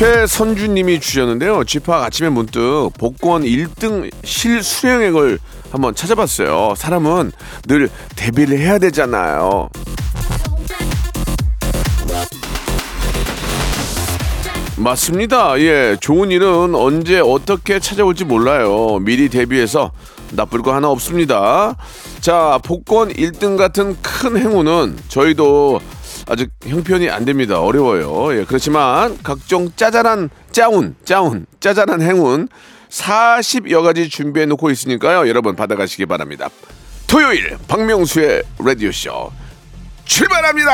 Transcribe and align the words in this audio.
최선주님이 0.00 0.98
주셨는데요 0.98 1.62
p 1.62 1.92
아침에 1.92 2.30
문득 2.30 2.88
복권 2.96 3.42
1등 3.42 4.10
실수령액을 4.24 5.38
한번 5.70 5.94
찾아봤어요 5.94 6.72
사람은 6.74 7.32
늘 7.68 7.90
대비를 8.16 8.58
해야 8.58 8.78
되잖아요 8.78 9.68
맞습니다. 14.78 15.60
예, 15.60 15.98
좋은 16.00 16.30
일은 16.30 16.74
언제 16.74 17.20
어떻게 17.20 17.78
찾아올지 17.78 18.24
몰라요. 18.24 18.98
미리 19.02 19.28
대비해서 19.28 19.92
나쁠 20.32 20.62
거 20.62 20.72
하나 20.72 20.88
없습니다. 20.88 21.76
자, 22.22 22.58
복권 22.64 23.12
1등 23.12 23.58
같은 23.58 23.94
큰 24.00 24.38
행운은 24.38 24.96
저희도 25.08 25.80
아직 26.30 26.48
형편이 26.62 27.10
안 27.10 27.24
됩니다. 27.24 27.60
어려워요. 27.60 28.38
예, 28.38 28.44
그렇지만 28.44 29.18
각종 29.20 29.68
짜잘한 29.74 30.30
짜운, 30.52 30.94
짜운, 31.04 31.44
짜잘한 31.58 32.02
행운 32.02 32.48
40여 32.88 33.82
가지 33.82 34.08
준비해 34.08 34.46
놓고 34.46 34.70
있으니까요. 34.70 35.28
여러분 35.28 35.56
받아가시기 35.56 36.06
바랍니다. 36.06 36.48
토요일 37.08 37.58
박명수의 37.66 38.44
라디오 38.64 38.92
쇼 38.92 39.32
출발합니다. 40.04 40.70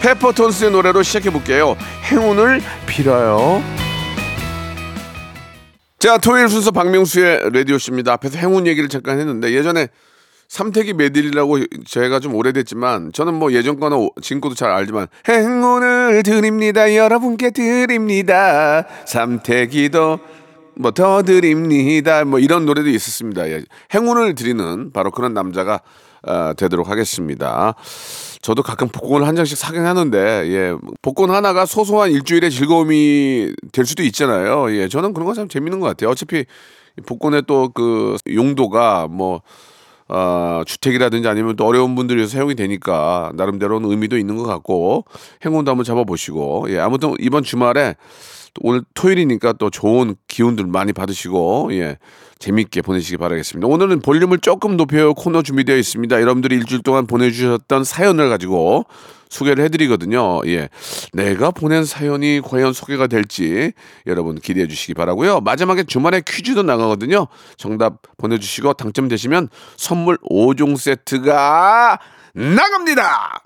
페퍼톤스의 0.00 0.70
노래로 0.70 1.02
시작해 1.02 1.28
볼게요. 1.28 1.76
행운을 2.10 2.62
빌어요. 2.86 3.62
자, 5.98 6.16
토요일 6.16 6.48
순서 6.48 6.70
박명수의 6.70 7.50
라디오쇼입니다. 7.52 8.12
앞에서 8.12 8.38
행운 8.38 8.66
얘기를 8.66 8.88
잠깐 8.88 9.18
했는데 9.18 9.52
예전에 9.52 9.88
삼태기 10.48 10.92
메들리라고 10.94 11.58
제가 11.86 12.20
좀 12.20 12.34
오래됐지만 12.34 13.12
저는 13.12 13.34
뭐 13.34 13.52
예전 13.52 13.80
거나 13.80 13.96
오- 13.96 14.10
지금 14.22 14.40
것도 14.40 14.54
잘 14.54 14.70
알지만 14.70 15.08
행운을 15.28 16.22
드립니다. 16.22 16.94
여러분께 16.94 17.50
드립니다. 17.50 18.86
삼태기도 19.06 20.18
뭐 20.78 20.90
더 20.92 21.22
드립니다. 21.22 22.24
뭐 22.24 22.38
이런 22.38 22.66
노래도 22.66 22.88
있었습니다. 22.90 23.48
예. 23.50 23.64
행운을 23.94 24.34
드리는 24.34 24.90
바로 24.92 25.10
그런 25.10 25.34
남자가 25.34 25.80
어, 26.22 26.52
되도록 26.56 26.88
하겠습니다. 26.90 27.74
저도 28.42 28.62
가끔 28.62 28.88
복권을 28.88 29.26
한 29.26 29.36
장씩 29.36 29.56
사긴 29.56 29.84
하는데 29.86 30.18
예, 30.18 30.74
복권 31.02 31.30
하나가 31.30 31.66
소소한 31.66 32.10
일주일의 32.12 32.50
즐거움이 32.50 33.52
될 33.72 33.84
수도 33.86 34.02
있잖아요. 34.02 34.70
예, 34.76 34.88
저는 34.88 35.12
그런 35.14 35.26
거 35.26 35.34
참 35.34 35.48
재밌는 35.48 35.80
것 35.80 35.86
같아요. 35.86 36.10
어차피 36.10 36.44
복권의 37.06 37.42
또 37.46 37.70
그 37.74 38.16
용도가 38.32 39.06
뭐 39.08 39.40
어, 40.08 40.62
주택이라든지 40.66 41.28
아니면 41.28 41.56
또 41.56 41.66
어려운 41.66 41.94
분들 41.94 42.16
위해서 42.16 42.32
사용이 42.32 42.54
되니까 42.54 43.32
나름대로는 43.34 43.90
의미도 43.90 44.18
있는 44.18 44.36
것 44.36 44.44
같고 44.44 45.04
행운도 45.44 45.70
한번 45.70 45.84
잡아보시고. 45.84 46.66
예 46.70 46.78
아무튼 46.78 47.14
이번 47.18 47.42
주말에 47.42 47.96
또 48.45 48.45
오늘 48.60 48.82
토요일이니까 48.94 49.54
또 49.54 49.70
좋은 49.70 50.16
기운들 50.28 50.66
많이 50.66 50.92
받으시고 50.92 51.70
예 51.72 51.98
재밌게 52.38 52.82
보내시기 52.82 53.16
바라겠습니다. 53.16 53.66
오늘은 53.66 54.00
볼륨을 54.00 54.38
조금 54.38 54.76
높여요 54.76 55.14
코너 55.14 55.42
준비되어 55.42 55.76
있습니다. 55.76 56.20
여러분들이 56.20 56.56
일주일 56.56 56.82
동안 56.82 57.06
보내주셨던 57.06 57.84
사연을 57.84 58.28
가지고 58.28 58.84
소개를 59.28 59.64
해드리거든요. 59.64 60.40
예, 60.46 60.68
내가 61.12 61.50
보낸 61.50 61.84
사연이 61.84 62.40
과연 62.42 62.72
소개가 62.72 63.06
될지 63.06 63.72
여러분 64.06 64.38
기대해 64.38 64.66
주시기 64.66 64.94
바라고요. 64.94 65.40
마지막에 65.40 65.84
주말에 65.84 66.22
퀴즈도 66.26 66.62
나가거든요. 66.62 67.26
정답 67.56 68.02
보내주시고 68.18 68.74
당첨되시면 68.74 69.48
선물 69.76 70.18
5종 70.18 70.76
세트가 70.76 71.98
나갑니다. 72.34 73.45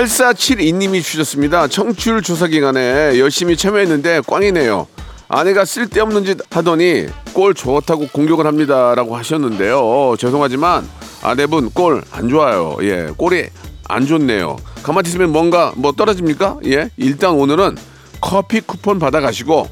팔4 0.00 0.34
7 0.34 0.56
2님이 0.56 1.02
주셨습니다. 1.02 1.68
청취율 1.68 2.22
조사 2.22 2.46
기간에 2.46 3.18
열심히 3.18 3.54
참여했는데 3.54 4.22
꽝이네요. 4.26 4.86
아내가 5.28 5.66
쓸데없는 5.66 6.24
짓 6.24 6.38
하더니 6.48 7.06
골 7.34 7.52
좋다고 7.52 8.08
공격을 8.08 8.46
합니다라고 8.46 9.14
하셨는데요. 9.14 10.14
죄송하지만 10.18 10.88
아내분 11.22 11.68
골안 11.70 12.30
좋아요. 12.30 12.78
예, 12.80 13.10
골이 13.14 13.48
안 13.88 14.06
좋네요. 14.06 14.56
가만히 14.82 15.10
있으면 15.10 15.32
뭔가 15.32 15.74
뭐 15.76 15.92
떨어집니까? 15.92 16.60
예, 16.64 16.88
일단 16.96 17.32
오늘은 17.32 17.76
커피 18.22 18.62
쿠폰 18.62 18.98
받아가시고 18.98 19.68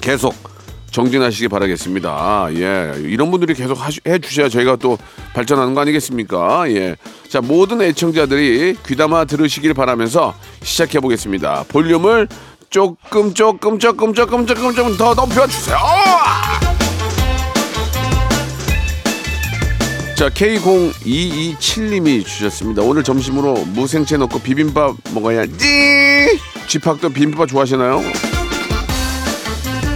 계속 0.00 0.34
정진하시기 0.94 1.48
바라겠습니다. 1.48 2.46
예, 2.54 2.92
이런 3.02 3.32
분들이 3.32 3.52
계속 3.54 3.76
하시- 3.76 3.98
해주셔야 4.06 4.48
저희가 4.48 4.76
또 4.76 4.96
발전하는 5.32 5.74
거 5.74 5.80
아니겠습니까? 5.80 6.70
예, 6.70 6.94
자 7.28 7.40
모든 7.40 7.82
애청자들이 7.82 8.76
귀담아 8.86 9.24
들으시길 9.24 9.74
바라면서 9.74 10.34
시작해 10.62 11.00
보겠습니다. 11.00 11.64
볼륨을 11.66 12.28
조금 12.70 13.34
조금 13.34 13.80
조금 13.80 14.14
조금 14.14 14.46
조금 14.46 14.72
조금 14.72 14.96
더 14.96 15.14
높여주세요. 15.14 15.76
자 20.16 20.28
K0227님이 20.28 22.24
주셨습니다. 22.24 22.82
오늘 22.82 23.02
점심으로 23.02 23.64
무생채 23.74 24.16
넣고 24.18 24.38
비빔밥 24.38 24.94
먹어야지. 25.12 26.38
쥐팍도 26.68 27.08
비빔밥 27.10 27.48
좋아하시나요? 27.48 28.00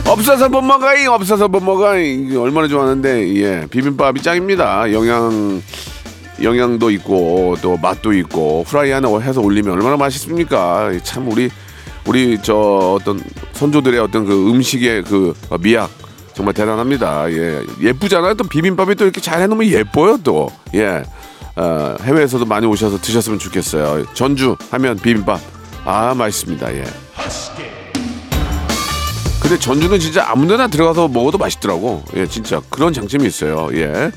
없어서 0.09 0.49
못 0.49 0.63
먹어요. 0.63 1.13
없어서 1.13 1.49
못. 1.49 2.25
이게 2.27 2.37
얼마나 2.37 2.67
좋아하는데 2.67 3.37
예 3.37 3.67
비빔밥이 3.71 4.23
짱입니다. 4.23 4.91
영양 4.93 5.63
영양도 6.43 6.91
있고 6.93 7.57
또 7.61 7.77
맛도 7.77 8.13
있고 8.13 8.65
프라이 8.67 8.91
하나 8.91 9.09
해서 9.19 9.41
올리면 9.41 9.75
얼마나 9.75 9.97
맛있습니까? 9.97 10.93
참 11.03 11.29
우리 11.29 11.51
우리 12.07 12.39
저 12.41 12.55
어떤 12.99 13.23
선조들의 13.53 14.01
어떤 14.01 14.25
그 14.25 14.51
음식의 14.51 15.05
그 15.05 15.35
미학 15.61 15.91
정말 16.33 16.55
대단합니다. 16.55 17.31
예 17.33 17.63
예쁘잖아요. 17.83 18.35
또 18.35 18.45
비빔밥이 18.45 18.95
또 18.95 19.05
이렇게 19.05 19.21
잘 19.21 19.43
해놓으면 19.43 19.67
예뻐요 19.69 20.19
또 20.25 20.49
예. 20.75 21.03
어, 21.57 21.97
해외에서도 22.03 22.45
많이 22.47 22.67
오셔서 22.67 22.99
드셨으면 22.99 23.39
좋겠어요. 23.41 24.07
전주 24.15 24.57
하면 24.71 24.97
비빔밥 24.97 25.41
아 25.85 26.15
맛있습니다. 26.15 26.75
예. 26.77 26.85
근데 29.49 29.63
전주는 29.63 29.99
진짜 29.99 30.27
아무데나 30.29 30.67
들어가서 30.67 31.09
먹어도 31.09 31.39
맛있더라고. 31.39 32.05
예, 32.17 32.27
진짜 32.27 32.61
그런 32.69 32.93
장점이 32.93 33.27
있어요. 33.27 33.71
예. 33.73 34.13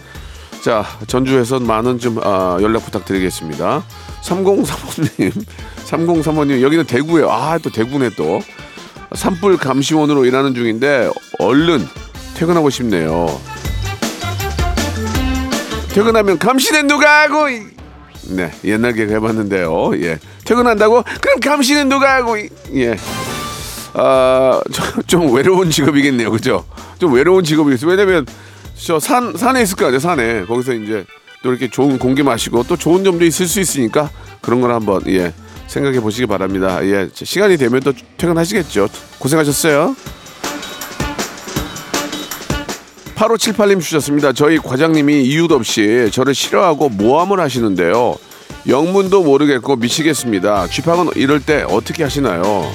자, 0.61 0.85
전주에서 1.07 1.61
많은 1.61 1.99
좀 1.99 2.19
아, 2.21 2.57
연락 2.61 2.83
부탁드리겠습니다. 2.83 3.81
3035님, 4.23 5.45
3035님 5.85 6.59
여기는 6.63 6.83
대구예요. 6.85 7.31
아, 7.31 7.57
또 7.59 7.69
대구네 7.69 8.09
또. 8.17 8.41
산불 9.15 9.55
감시원으로 9.55 10.25
일하는 10.25 10.53
중인데 10.53 11.09
얼른 11.39 11.87
퇴근하고 12.33 12.69
싶네요. 12.69 13.39
퇴근하면 15.93 16.39
감시는 16.39 16.87
누가 16.87 17.21
하고? 17.21 17.47
이- 17.49 17.67
네, 18.35 18.51
옛날 18.65 18.91
개그 18.91 19.13
해봤는데요. 19.13 19.91
예, 20.03 20.19
퇴근한다고? 20.43 21.03
그럼 21.21 21.39
감시는 21.39 21.87
누가 21.87 22.15
하고? 22.15 22.35
이- 22.35 22.49
예. 22.75 22.97
아, 23.93 24.61
좀, 24.71 25.03
좀 25.07 25.33
외로운 25.35 25.69
직업이겠네요. 25.69 26.31
그죠? 26.31 26.65
좀 26.99 27.13
외로운 27.13 27.43
직업이겠어요. 27.43 27.89
왜냐면 27.89 28.25
저 28.85 28.99
산 28.99 29.35
산에 29.37 29.61
있을 29.61 29.75
거 29.75 29.85
아니에요 29.85 29.99
산에 29.99 30.45
거기서 30.45 30.73
이제 30.73 31.05
또 31.43 31.49
이렇게 31.51 31.69
좋은 31.69 31.99
공기 31.99 32.23
마시고 32.23 32.63
또 32.63 32.75
좋은 32.75 33.03
점도 33.03 33.25
있을 33.25 33.45
수 33.47 33.59
있으니까 33.59 34.09
그런 34.41 34.59
걸 34.61 34.71
한번 34.71 35.01
예 35.07 35.33
생각해 35.67 35.99
보시기 35.99 36.25
바랍니다. 36.25 36.83
예 36.85 37.09
시간이 37.13 37.57
되면 37.57 37.79
또 37.81 37.93
퇴근하시겠죠. 38.17 38.87
고생하셨어요. 39.19 39.95
8578님 43.15 43.79
주셨습니다. 43.81 44.33
저희 44.33 44.57
과장님이 44.57 45.21
이유도 45.25 45.55
없이 45.55 46.09
저를 46.11 46.33
싫어하고 46.33 46.89
모함을 46.89 47.39
하시는데요. 47.39 48.15
영문도 48.67 49.23
모르겠고 49.23 49.75
미치겠습니다. 49.75 50.67
쥐팍은 50.67 51.11
이럴 51.15 51.39
때 51.39 51.63
어떻게 51.69 52.01
하시나요? 52.03 52.71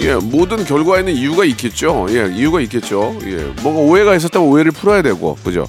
예, 0.00 0.14
모든 0.14 0.64
결과에는 0.64 1.12
이유가 1.12 1.44
있겠죠. 1.44 2.06
예, 2.10 2.32
이유가 2.34 2.60
있겠죠. 2.62 3.16
예, 3.24 3.52
뭔가 3.62 3.80
오해가 3.82 4.14
있었다면 4.14 4.48
오해를 4.48 4.72
풀어야 4.72 5.02
되고, 5.02 5.36
그죠? 5.44 5.66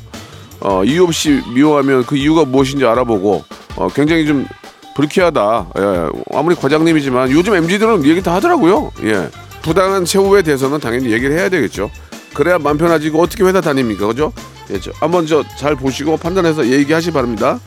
어, 0.61 0.83
이유 0.85 1.03
없이 1.03 1.41
미워하면 1.53 2.05
그 2.05 2.15
이유가 2.15 2.45
무엇인지 2.45 2.85
알아보고, 2.85 3.43
어, 3.75 3.87
굉장히 3.89 4.25
좀 4.25 4.47
불쾌하다. 4.95 5.67
예, 5.77 6.09
아무리 6.33 6.55
과장님이지만 6.55 7.31
요즘 7.31 7.55
MZ들은 7.55 8.05
얘기 8.05 8.21
다 8.21 8.35
하더라고요. 8.35 8.91
예, 9.03 9.29
부당한 9.61 10.05
최후에 10.05 10.41
대해서는 10.43 10.79
당연히 10.79 11.11
얘기를 11.11 11.37
해야 11.37 11.49
되겠죠. 11.49 11.91
그래야 12.33 12.57
맘 12.57 12.77
편하지고 12.77 13.21
어떻게 13.21 13.43
회사 13.43 13.59
다닙니까, 13.59 14.07
그죠? 14.07 14.31
예, 14.71 14.79
저, 14.79 14.91
한번 14.99 15.27
저 15.27 15.43
잘 15.57 15.75
보시고 15.75 16.15
판단해서 16.15 16.67
얘기하시 16.67 17.11
바랍니다. 17.11 17.59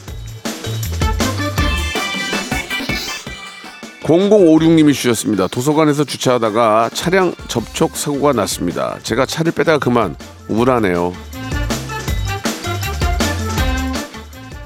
0056님이 4.05 4.93
주셨습니다. 4.93 5.47
도서관에서 5.49 6.05
주차하다가 6.05 6.91
차량 6.93 7.35
접촉 7.49 7.97
사고가 7.97 8.33
났습니다. 8.33 8.99
제가 9.03 9.25
차를 9.27 9.53
빼다가 9.53 9.79
그만 9.79 10.15
우울하네요. 10.49 11.13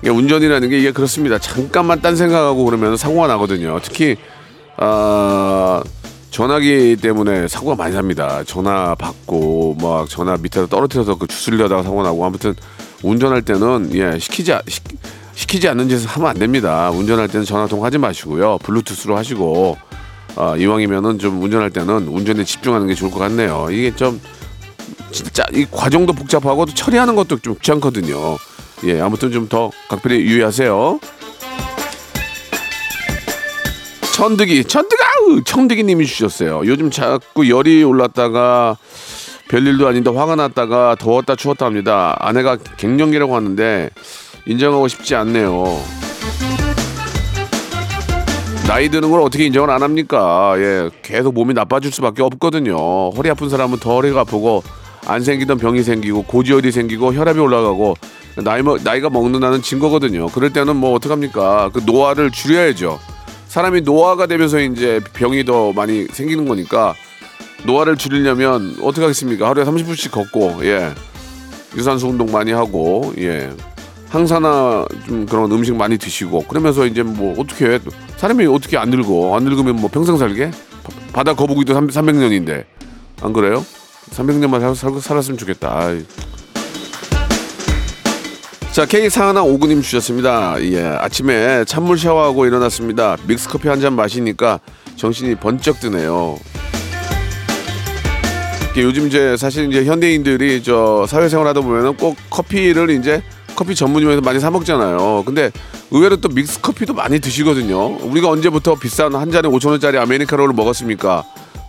이게 0.03 0.11
운전이라는 0.11 0.69
게 0.69 0.79
이게 0.81 0.93
그렇습니다. 0.93 1.39
잠깐만 1.39 2.01
딴 2.01 2.17
생각하고 2.17 2.65
그러면 2.65 2.97
사고가 2.97 3.29
나거든요. 3.29 3.79
특히 3.83 4.17
아 4.77 5.83
전화기 6.31 6.97
때문에 7.01 7.47
사고가 7.49 7.77
많이 7.77 7.95
납니다. 7.95 8.43
전화 8.45 8.95
받고 8.97 9.77
막 9.81 10.09
전화 10.09 10.37
밑에서 10.37 10.67
떨어뜨려서 10.67 11.17
그 11.17 11.27
주술려다가 11.29 11.83
사고 11.85 12.03
나고 12.03 12.25
아무튼 12.25 12.55
운전할 13.03 13.43
때는 13.43 13.91
예 13.95 14.19
시키지 14.19 14.53
아- 14.53 14.63
시, 14.67 14.81
시키지 15.39 15.69
않는 15.69 15.89
짓을 15.89 16.09
하면 16.09 16.31
안 16.31 16.37
됩니다. 16.37 16.91
운전할 16.91 17.29
때는 17.29 17.47
전화 17.47 17.69
통 17.69 17.85
하지 17.85 17.97
마시고요. 17.97 18.59
블루투스로 18.59 19.17
하시고 19.17 19.79
아, 20.35 20.57
이왕이면은 20.57 21.21
좀 21.21 21.41
운전할 21.41 21.71
때는 21.71 22.09
운전에 22.09 22.43
집중하는 22.43 22.89
게 22.89 22.95
좋을 22.95 23.13
것 23.13 23.21
같네요. 23.21 23.69
이게 23.71 23.95
좀 23.95 24.21
진짜 25.13 25.45
이 25.53 25.65
과정도 25.71 26.13
복잡하고 26.13 26.67
또 26.67 26.75
처리하는 26.75 27.15
것도 27.15 27.39
좀 27.39 27.55
귀찮거든요. 27.55 28.37
예, 28.85 29.01
아무튼 29.01 29.31
좀 29.31 29.49
더 29.49 29.71
각별히 29.89 30.17
유의하세요. 30.23 30.99
천득이, 34.17 34.65
천득아! 34.65 35.05
천득이 35.45 35.85
님이 35.85 36.05
주셨어요. 36.05 36.63
요즘 36.67 36.91
자꾸 36.91 37.49
열이 37.49 37.85
올랐다가 37.85 38.77
별일도 39.49 39.87
아닌데 39.87 40.11
화가 40.11 40.35
났다가 40.35 40.97
더웠다 40.99 41.37
추웠다 41.37 41.65
합니다. 41.67 42.17
아내가 42.19 42.57
갱년기라고 42.77 43.37
하는데 43.37 43.91
인정하고 44.47 44.89
싶지 44.89 45.15
않네요. 45.15 45.65
나이 48.67 48.89
드는 48.91 49.11
걸 49.11 49.23
어떻게 49.23 49.47
인정을 49.47 49.71
안 49.71 49.83
합니까? 49.83 50.55
예, 50.59 50.91
계속 51.03 51.33
몸이 51.35 51.55
나빠질 51.55 51.91
수밖에 51.91 52.23
없거든요. 52.23 53.11
허리 53.11 53.31
아픈 53.31 53.49
사람은 53.49 53.79
더 53.79 53.95
허리가 53.95 54.21
아프고 54.21 54.63
안 55.07 55.23
생기던 55.23 55.57
병이 55.59 55.83
생기고 55.83 56.25
고지혈이 56.25 56.71
생기고 56.71 57.15
혈압이 57.15 57.39
올라가고 57.41 57.95
나이 58.45 58.63
먹- 58.63 58.83
나이가 58.83 59.09
먹는다는 59.09 59.63
증거거든요. 59.63 60.27
그럴 60.29 60.53
때는 60.53 60.77
뭐 60.77 60.93
어떡합니까? 60.95 61.71
그 61.73 61.81
노화를 61.87 62.31
줄여야죠. 62.31 62.99
사람이 63.49 63.81
노화가 63.81 64.27
되면서 64.27 64.61
이제 64.61 65.01
병이 65.15 65.45
더 65.47 65.73
많이 65.73 66.07
생기는 66.13 66.47
거니까 66.47 66.95
노화를 67.65 67.97
줄이려면 67.97 68.77
어떻게 68.83 69.01
하겠습니까? 69.01 69.49
하루에 69.49 69.65
30분씩 69.65 70.11
걷고 70.11 70.61
예 70.67 70.91
유산소 71.75 72.09
운동 72.09 72.31
많이 72.31 72.53
하고 72.53 73.15
예 73.19 73.51
항산화 74.11 74.87
좀 75.07 75.27
그런 75.27 75.51
음식 75.53 75.75
많이 75.77 75.99
드시고 75.99 76.45
그러면서 76.45 76.87
이제 76.87 77.03
뭐 77.03 77.35
어떻게 77.39 77.67
해? 77.67 77.79
사람이 78.17 78.47
어떻게 78.47 78.77
안 78.79 78.91
늙어 78.91 79.37
안 79.37 79.45
늙으면 79.45 79.77
뭐 79.77 79.91
평생 79.91 80.17
살게 80.17 80.51
바- 80.51 80.93
바다 81.13 81.35
거북이도 81.35 81.75
300년인데 81.75 82.65
안 83.23 83.33
그래요? 83.33 83.65
300년만 84.11 84.61
살, 84.61 84.75
살, 84.75 85.01
살 85.01 85.19
았으면 85.19 85.37
좋겠다. 85.37 85.71
아이. 85.79 86.05
자, 88.73 88.87
K 88.87 89.11
사하나 89.11 89.43
오구님 89.43 89.83
주셨습니다. 89.83 90.55
예, 90.63 90.83
아침에 90.85 91.65
찬물 91.65 91.99
샤워하고 91.99 92.47
일어났습니다. 92.47 93.17
믹스 93.27 93.49
커피 93.49 93.69
한 93.69 93.81
잔 93.81 93.95
마시니까 93.95 94.61
정신이 94.97 95.35
번쩍 95.35 95.81
드네요. 95.81 96.39
요즘 98.77 99.09
이제 99.09 99.37
사실 99.37 99.69
이제 99.69 99.85
현대인들이 99.85 100.63
저 100.63 101.05
사회생활 101.09 101.49
하다 101.49 101.61
보면은 101.63 101.97
꼭 101.97 102.17
커피를 102.31 102.91
이제 102.91 103.21
커피 103.59 103.75
전문점에서 103.75 104.21
많이 104.21 104.39
사 104.39 104.53
먹잖아요. 104.53 105.25
근데 105.27 105.51
의외로 105.91 106.17
또 106.19 106.29
믹스 106.29 106.61
커피도 106.61 106.95
많이 106.95 107.19
드시거든요. 107.19 107.97
우리가 108.07 108.29
언제부터 108.31 108.77
비싼 108.77 109.13
한 109.17 109.33
잔에 109.33 109.49
5천 109.49 109.71
원짜리 109.71 109.99
아메리카노를 109.99 110.55
먹었습니까? 110.55 111.25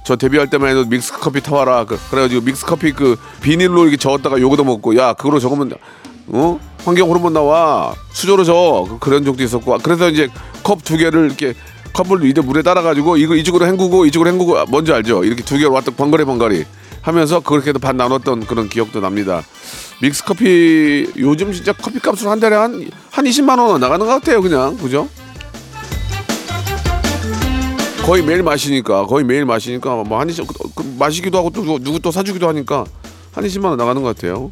저 0.05 0.15
데뷔할 0.15 0.51
때만 0.51 0.69
해도 0.69 0.85
믹스 0.85 1.13
커피 1.13 1.41
타와라. 1.41 1.85
그, 1.85 1.97
그래가지고 2.11 2.41
믹스 2.45 2.63
커피 2.67 2.91
그 2.91 3.15
비닐로 3.41 3.81
이렇게 3.85 3.97
저었다가 3.97 4.39
요거도 4.39 4.65
먹고 4.65 4.95
야 4.97 5.13
그거로 5.13 5.39
적으면 5.39 5.71
어 6.27 6.59
환경 6.85 7.09
호르몬 7.09 7.33
나와 7.33 7.95
수저로 8.11 8.43
저 8.43 8.85
그- 8.87 8.99
그런 8.99 9.25
적도 9.25 9.43
있었고 9.43 9.79
그래서 9.81 10.09
이제 10.11 10.29
컵 10.61 10.83
두 10.83 10.95
개를 10.95 11.25
이렇게 11.25 11.55
컵을 11.93 12.23
이제 12.25 12.39
물에 12.39 12.61
따라가지고 12.61 13.17
이거 13.17 13.35
이쪽으로 13.35 13.65
헹구고 13.65 14.05
이쪽으로 14.05 14.29
햄구고 14.29 14.65
뭔지 14.65 14.93
알죠? 14.93 15.23
이렇게 15.23 15.41
두 15.41 15.57
개로 15.57 15.73
왔다 15.73 15.89
번거리 15.89 16.23
번거리 16.23 16.65
하면서 17.01 17.39
그렇게 17.39 17.73
반 17.73 17.97
나눴던 17.97 18.45
그런 18.45 18.69
기억도 18.69 18.99
납니다. 19.01 19.41
믹스 20.01 20.23
커피 20.23 21.11
요즘 21.17 21.51
진짜 21.51 21.73
커피 21.73 21.99
값으로 21.99 22.31
한 22.31 22.39
달에 22.39 22.55
한, 22.55 22.89
한 23.11 23.25
20만 23.25 23.59
원 23.59 23.79
나가는 23.81 24.05
것 24.05 24.11
같아요 24.11 24.41
그냥 24.41 24.77
그죠? 24.77 25.07
거의 28.09 28.23
매일 28.23 28.41
마시니까 28.41 29.05
거의 29.05 29.23
매일 29.23 29.45
마시니까 29.45 30.03
뭐한 30.03 30.29
20, 30.29 30.47
그 30.75 30.95
마시기도 30.97 31.37
하고 31.37 31.51
또 31.51 31.61
누구, 31.77 31.99
또 31.99 32.09
사주기도 32.09 32.47
하니까 32.47 32.83
한 33.33 33.43
20만 33.43 33.65
원 33.65 33.77
나가는 33.77 34.01
것 34.01 34.15
같아요. 34.15 34.49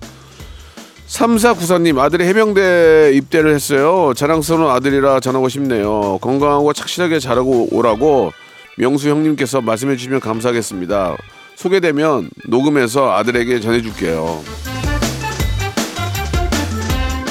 3494님 1.08 1.98
아들이 1.98 2.26
해병대 2.26 3.14
입대를 3.16 3.56
했어요. 3.56 4.14
자랑스러운 4.16 4.70
아들이라 4.70 5.22
전하고 5.22 5.50
싶네요. 5.50 6.20
건강하고 6.22 6.74
착실하게 6.74 7.18
자라고 7.20 7.70
오라고 7.72 8.32
명수 8.78 9.10
형님께서 9.10 9.62
말씀해 9.62 9.96
주시면 9.96 10.20
감사하겠습니다. 10.20 11.18
소개되면 11.56 12.30
녹음해서 12.48 13.12
아들에게 13.16 13.60
전해줄게요. 13.60 14.77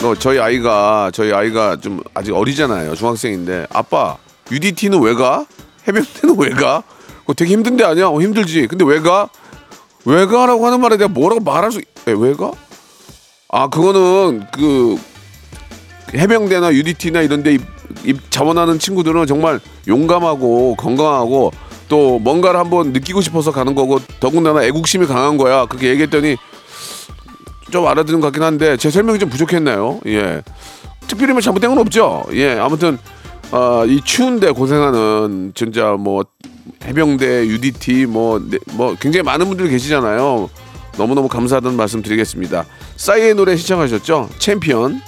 어, 0.07 0.15
저희 0.15 0.39
아이가 0.39 1.11
저희 1.13 1.33
아이가 1.33 1.77
좀 1.81 2.01
아직 2.15 2.33
어리잖아요. 2.33 2.95
중학생인데 2.95 3.67
아빠 3.73 4.17
UDT는 4.53 5.01
왜 5.03 5.15
가? 5.15 5.45
해병대는 5.89 6.37
왜 6.39 6.51
가? 6.51 6.85
그거 7.21 7.35
되게 7.35 7.53
힘든데 7.55 7.83
아니야? 7.83 8.07
어, 8.07 8.21
힘들지. 8.21 8.69
근데 8.69 8.85
왜 8.85 9.01
가? 9.01 9.29
왜 10.05 10.27
가라고 10.27 10.65
하는 10.65 10.81
말에 10.81 10.97
내가 10.97 11.09
뭐라고 11.09 11.43
말할 11.43 11.73
수? 11.73 11.81
에, 11.81 11.83
왜 12.07 12.35
가? 12.35 12.53
아 13.49 13.69
그거는 13.69 14.47
그 14.53 14.97
해병대나 16.15 16.73
UDT나 16.73 17.23
이런데 17.23 17.55
입, 17.55 17.63
입 18.05 18.31
자원하는 18.31 18.79
친구들은 18.79 19.27
정말 19.27 19.59
용감하고 19.89 20.77
건강하고 20.77 21.51
또 21.89 22.21
뭔가를 22.21 22.61
한번 22.61 22.93
느끼고 22.93 23.23
싶어서 23.23 23.51
가는 23.51 23.75
거고 23.75 23.99
더군다나 24.21 24.63
애국심이 24.63 25.07
강한 25.07 25.37
거야. 25.37 25.67
그렇게 25.67 25.89
얘기했더니 25.89 26.37
좀 27.71 27.87
알아듣는 27.87 28.21
것 28.21 28.29
같긴 28.29 28.43
한데 28.43 28.77
제 28.77 28.91
설명이 28.91 29.19
좀 29.19 29.29
부족했나요? 29.29 30.01
예. 30.07 30.43
특별히 31.09 31.33
뭐 31.33 31.41
잘못된 31.41 31.71
건 31.71 31.79
없죠. 31.79 32.25
예. 32.33 32.59
아무튼 32.59 32.99
어, 33.53 33.85
이 33.87 34.01
추운데 34.05 34.51
고생하는 34.51 35.53
진짜 35.55 35.93
뭐 35.93 36.25
해병대, 36.85 37.47
UDT 37.47 38.07
뭐, 38.07 38.41
네, 38.41 38.59
뭐 38.73 38.97
굉장히 38.99 39.23
많은 39.23 39.47
분들이 39.47 39.69
계시잖아요. 39.69 40.49
너무너무 40.99 41.29
감사하다는 41.29 41.77
말씀 41.77 42.03
드리겠습니다. 42.03 42.65
싸이의 42.97 43.35
노래 43.35 43.57
시청하셨죠? 43.57 44.31
챔피언. 44.39 45.01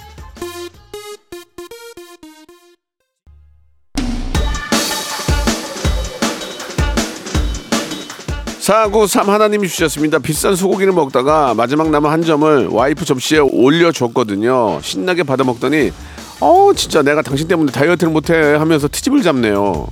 사구삼 8.69 9.27
하나님이 9.27 9.67
주셨습니다. 9.67 10.19
비싼 10.19 10.55
소고기를 10.55 10.93
먹다가 10.93 11.55
마지막 11.55 11.89
남은 11.89 12.07
한 12.11 12.21
점을 12.21 12.67
와이프 12.67 13.03
접시에 13.03 13.39
올려줬거든요. 13.39 14.79
신나게 14.83 15.23
받아 15.23 15.43
먹더니 15.43 15.91
어 16.39 16.71
진짜 16.75 17.01
내가 17.01 17.23
당신 17.23 17.47
때문에 17.47 17.71
다이어트를 17.71 18.13
못해 18.13 18.35
하면서 18.35 18.87
트집을 18.87 19.23
잡네요. 19.23 19.87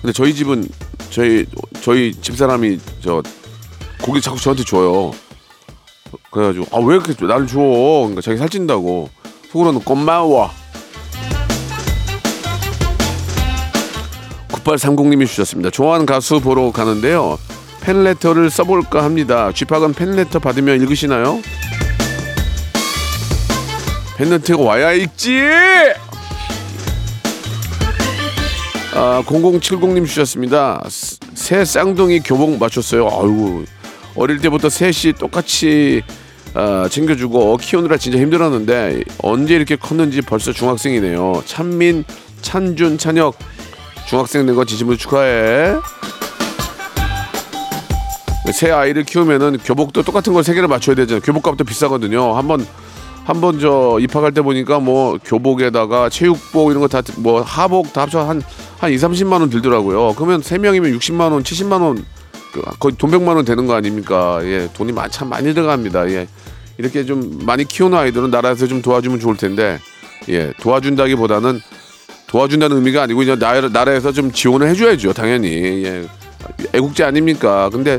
근데 0.00 0.12
저희 0.12 0.32
집은 0.32 0.68
저희 1.10 1.44
저희 1.82 2.14
집 2.14 2.36
사람이 2.36 2.78
저 3.00 3.20
고기 4.00 4.20
자꾸 4.20 4.40
저한테 4.40 4.62
줘요. 4.62 5.10
그래가지고 6.30 6.66
아 6.70 6.78
왜 6.78 6.94
이렇게 6.94 7.26
나를 7.26 7.48
줘? 7.48 7.58
그러니까 7.58 8.20
자기 8.20 8.38
살찐다고 8.38 9.10
속으로는 9.50 9.80
고마워. 9.80 10.52
9830님이 14.66 15.26
주셨습니다. 15.26 15.70
좋아하는 15.70 16.06
가수 16.06 16.40
보러 16.40 16.72
가는데요. 16.72 17.38
팬레터를 17.82 18.50
써볼까 18.50 19.04
합니다. 19.04 19.52
쥐팍은 19.52 19.94
팬레터 19.94 20.40
받으면 20.40 20.80
읽으시나요? 20.82 21.40
팬레터가 24.16 24.62
와야 24.64 24.92
읽지! 24.92 25.40
아, 28.94 29.22
0070님 29.26 30.06
주셨습니다. 30.06 30.82
스- 30.88 31.18
새 31.34 31.64
쌍둥이 31.64 32.20
교복 32.20 32.58
맞췄어요. 32.58 33.06
아이고, 33.06 33.64
어릴 34.16 34.40
때부터 34.40 34.68
셋이 34.68 35.12
똑같이 35.18 36.02
아, 36.54 36.88
챙겨주고 36.90 37.58
키우느라 37.58 37.98
진짜 37.98 38.18
힘들었는데 38.18 39.02
언제 39.22 39.54
이렇게 39.54 39.76
컸는지 39.76 40.22
벌써 40.22 40.52
중학생이네요. 40.52 41.42
찬민, 41.44 42.02
찬준, 42.40 42.96
찬혁 42.96 43.36
중학생 44.06 44.46
된 44.46 44.54
거 44.54 44.64
진심으로 44.64 44.96
축하해. 44.96 45.76
새 48.52 48.70
아이를 48.70 49.02
키우면은 49.04 49.58
교복도 49.64 50.02
똑같은 50.04 50.32
걸 50.32 50.42
세 50.44 50.54
개를 50.54 50.68
맞춰야 50.68 50.94
되잖아요. 50.96 51.20
교복값도 51.22 51.64
비싸거든요. 51.64 52.36
한번 52.36 52.64
한번 53.24 53.58
저 53.58 53.98
입학할 54.00 54.32
때 54.32 54.40
보니까 54.40 54.78
뭐 54.78 55.18
교복에다가 55.24 56.08
체육복 56.08 56.70
이런 56.70 56.80
거 56.80 56.86
다 56.88 57.02
뭐 57.16 57.42
하복 57.42 57.92
다 57.92 58.02
합쳐 58.02 58.20
한한 58.20 58.42
2, 58.84 58.96
30만 58.96 59.40
원 59.40 59.50
들더라고요. 59.50 60.14
그러면 60.14 60.42
세 60.42 60.58
명이면 60.58 60.92
60만 60.96 61.32
원, 61.32 61.42
70만 61.42 61.82
원 61.82 62.04
그, 62.52 62.62
거의 62.78 62.94
돈 62.96 63.10
100만 63.10 63.34
원 63.34 63.44
되는 63.44 63.66
거 63.66 63.74
아닙니까? 63.74 64.38
예, 64.44 64.68
돈이 64.72 64.92
많, 64.92 65.10
참 65.10 65.28
많이 65.28 65.52
들어갑니다. 65.52 66.08
예. 66.10 66.28
이렇게 66.78 67.04
좀 67.04 67.40
많이 67.44 67.64
키우는 67.64 67.98
아이들은 67.98 68.30
나라에서 68.30 68.68
좀 68.68 68.80
도와주면 68.80 69.18
좋을 69.18 69.36
텐데 69.36 69.80
예, 70.28 70.52
도와준다기보다는 70.60 71.60
도와준다는 72.36 72.76
의미가 72.76 73.04
아니고 73.04 73.22
이제 73.22 73.34
나라, 73.34 73.66
나라 73.70 73.92
에서 73.92 74.12
좀 74.12 74.30
지원을 74.30 74.68
해줘야죠 74.68 75.14
당연히. 75.14 75.84
예. 75.84 76.06
애국제 76.74 77.02
아닙니까? 77.02 77.70
근데 77.72 77.98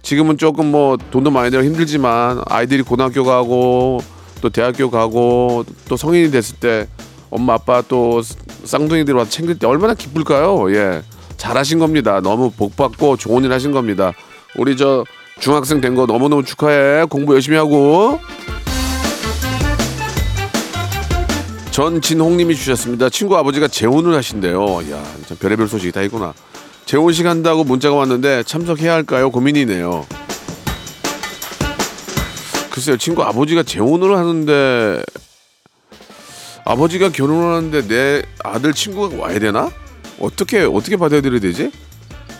지금은 0.00 0.38
조금 0.38 0.70
뭐 0.70 0.96
돈도 1.10 1.30
많이 1.30 1.50
들어 1.50 1.62
힘들지만 1.62 2.40
아이들이 2.46 2.80
고등학교 2.80 3.22
가고 3.22 4.00
또 4.40 4.48
대학교 4.48 4.90
가고 4.90 5.66
또 5.90 5.96
성인이 5.98 6.30
됐을 6.30 6.56
때 6.56 6.88
엄마 7.28 7.52
아빠 7.54 7.82
또 7.82 8.22
쌍둥이들 8.64 9.12
와서 9.12 9.28
챙길 9.28 9.58
때 9.58 9.66
얼마나 9.66 9.92
기쁠까요? 9.92 10.72
예. 10.74 11.02
잘하신 11.36 11.78
겁니다. 11.78 12.20
너무 12.22 12.50
복 12.50 12.76
받고 12.76 13.18
좋은 13.18 13.44
일 13.44 13.52
하신 13.52 13.72
겁니다. 13.72 14.12
우리 14.56 14.74
저 14.78 15.04
중학생 15.38 15.82
된 15.82 15.94
거 15.94 16.06
너무너무 16.06 16.42
축하해. 16.44 17.04
공부 17.10 17.34
열심히 17.34 17.58
하고 17.58 18.20
전진홍님이 21.76 22.56
주셨습니다. 22.56 23.10
친구 23.10 23.36
아버지가 23.36 23.68
재혼을 23.68 24.14
하신대요. 24.14 24.90
야, 24.92 25.04
참 25.26 25.36
별의별 25.36 25.68
소식이 25.68 25.92
다 25.92 26.00
있구나. 26.00 26.32
재혼식 26.86 27.26
한다고 27.26 27.64
문자가 27.64 27.96
왔는데 27.96 28.44
참석해야 28.44 28.94
할까요? 28.94 29.30
고민이네요. 29.30 30.06
글쎄요, 32.70 32.96
친구 32.96 33.24
아버지가 33.24 33.62
재혼을 33.62 34.16
하는데 34.16 35.02
아버지가 36.64 37.10
결혼을 37.10 37.56
하는데 37.56 37.86
내 37.86 38.22
아들 38.42 38.72
친구가 38.72 39.14
와야 39.22 39.38
되나? 39.38 39.70
어떻게 40.18 40.62
어떻게 40.62 40.96
받아들여야 40.96 41.40
되지? 41.40 41.70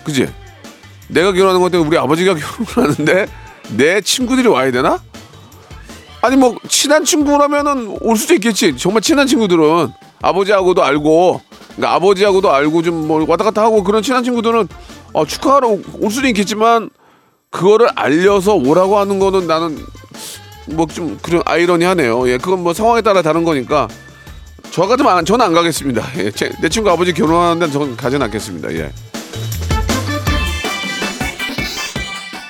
그지? 0.04 0.32
내가 1.08 1.32
결혼하는 1.32 1.60
것 1.60 1.68
때문에 1.70 1.86
우리 1.86 1.98
아버지가 1.98 2.32
결혼을 2.40 2.90
하는데 2.94 3.26
내 3.76 4.00
친구들이 4.00 4.48
와야 4.48 4.70
되나? 4.70 4.98
아니 6.26 6.36
뭐 6.36 6.56
친한 6.68 7.04
친구라면은 7.04 7.98
올 8.00 8.16
수도 8.16 8.34
있겠지. 8.34 8.76
정말 8.76 9.00
친한 9.02 9.26
친구들은 9.26 9.92
아버지하고도 10.22 10.82
알고, 10.82 11.40
그러니까 11.76 11.94
아버지하고도 11.94 12.50
알고 12.52 12.82
좀 12.82 13.06
뭐 13.06 13.24
왔다 13.28 13.44
갔다 13.44 13.62
하고 13.62 13.84
그런 13.84 14.02
친한 14.02 14.24
친구들은 14.24 14.66
어, 15.12 15.24
축하하러 15.24 15.78
올 16.00 16.10
수도 16.10 16.26
있겠지만 16.28 16.90
그거를 17.50 17.88
알려서 17.94 18.54
오라고 18.54 18.98
하는 18.98 19.18
거는 19.18 19.46
나는 19.46 19.78
뭐 20.66 20.86
좀 20.86 21.16
그런 21.22 21.42
아이러니하네요. 21.46 22.28
예, 22.28 22.38
그건 22.38 22.62
뭐 22.64 22.74
상황에 22.74 23.02
따라 23.02 23.22
다른 23.22 23.44
거니까 23.44 23.86
저 24.72 24.86
같으면 24.86 25.16
안, 25.16 25.24
저는 25.24 25.44
안 25.46 25.52
가겠습니다. 25.52 26.02
예, 26.18 26.30
제- 26.32 26.50
내 26.60 26.68
친구 26.68 26.90
아버지 26.90 27.12
결혼하는데 27.12 27.70
저는 27.72 27.96
가진 27.96 28.20
않겠습니다. 28.20 28.72
예. 28.74 28.90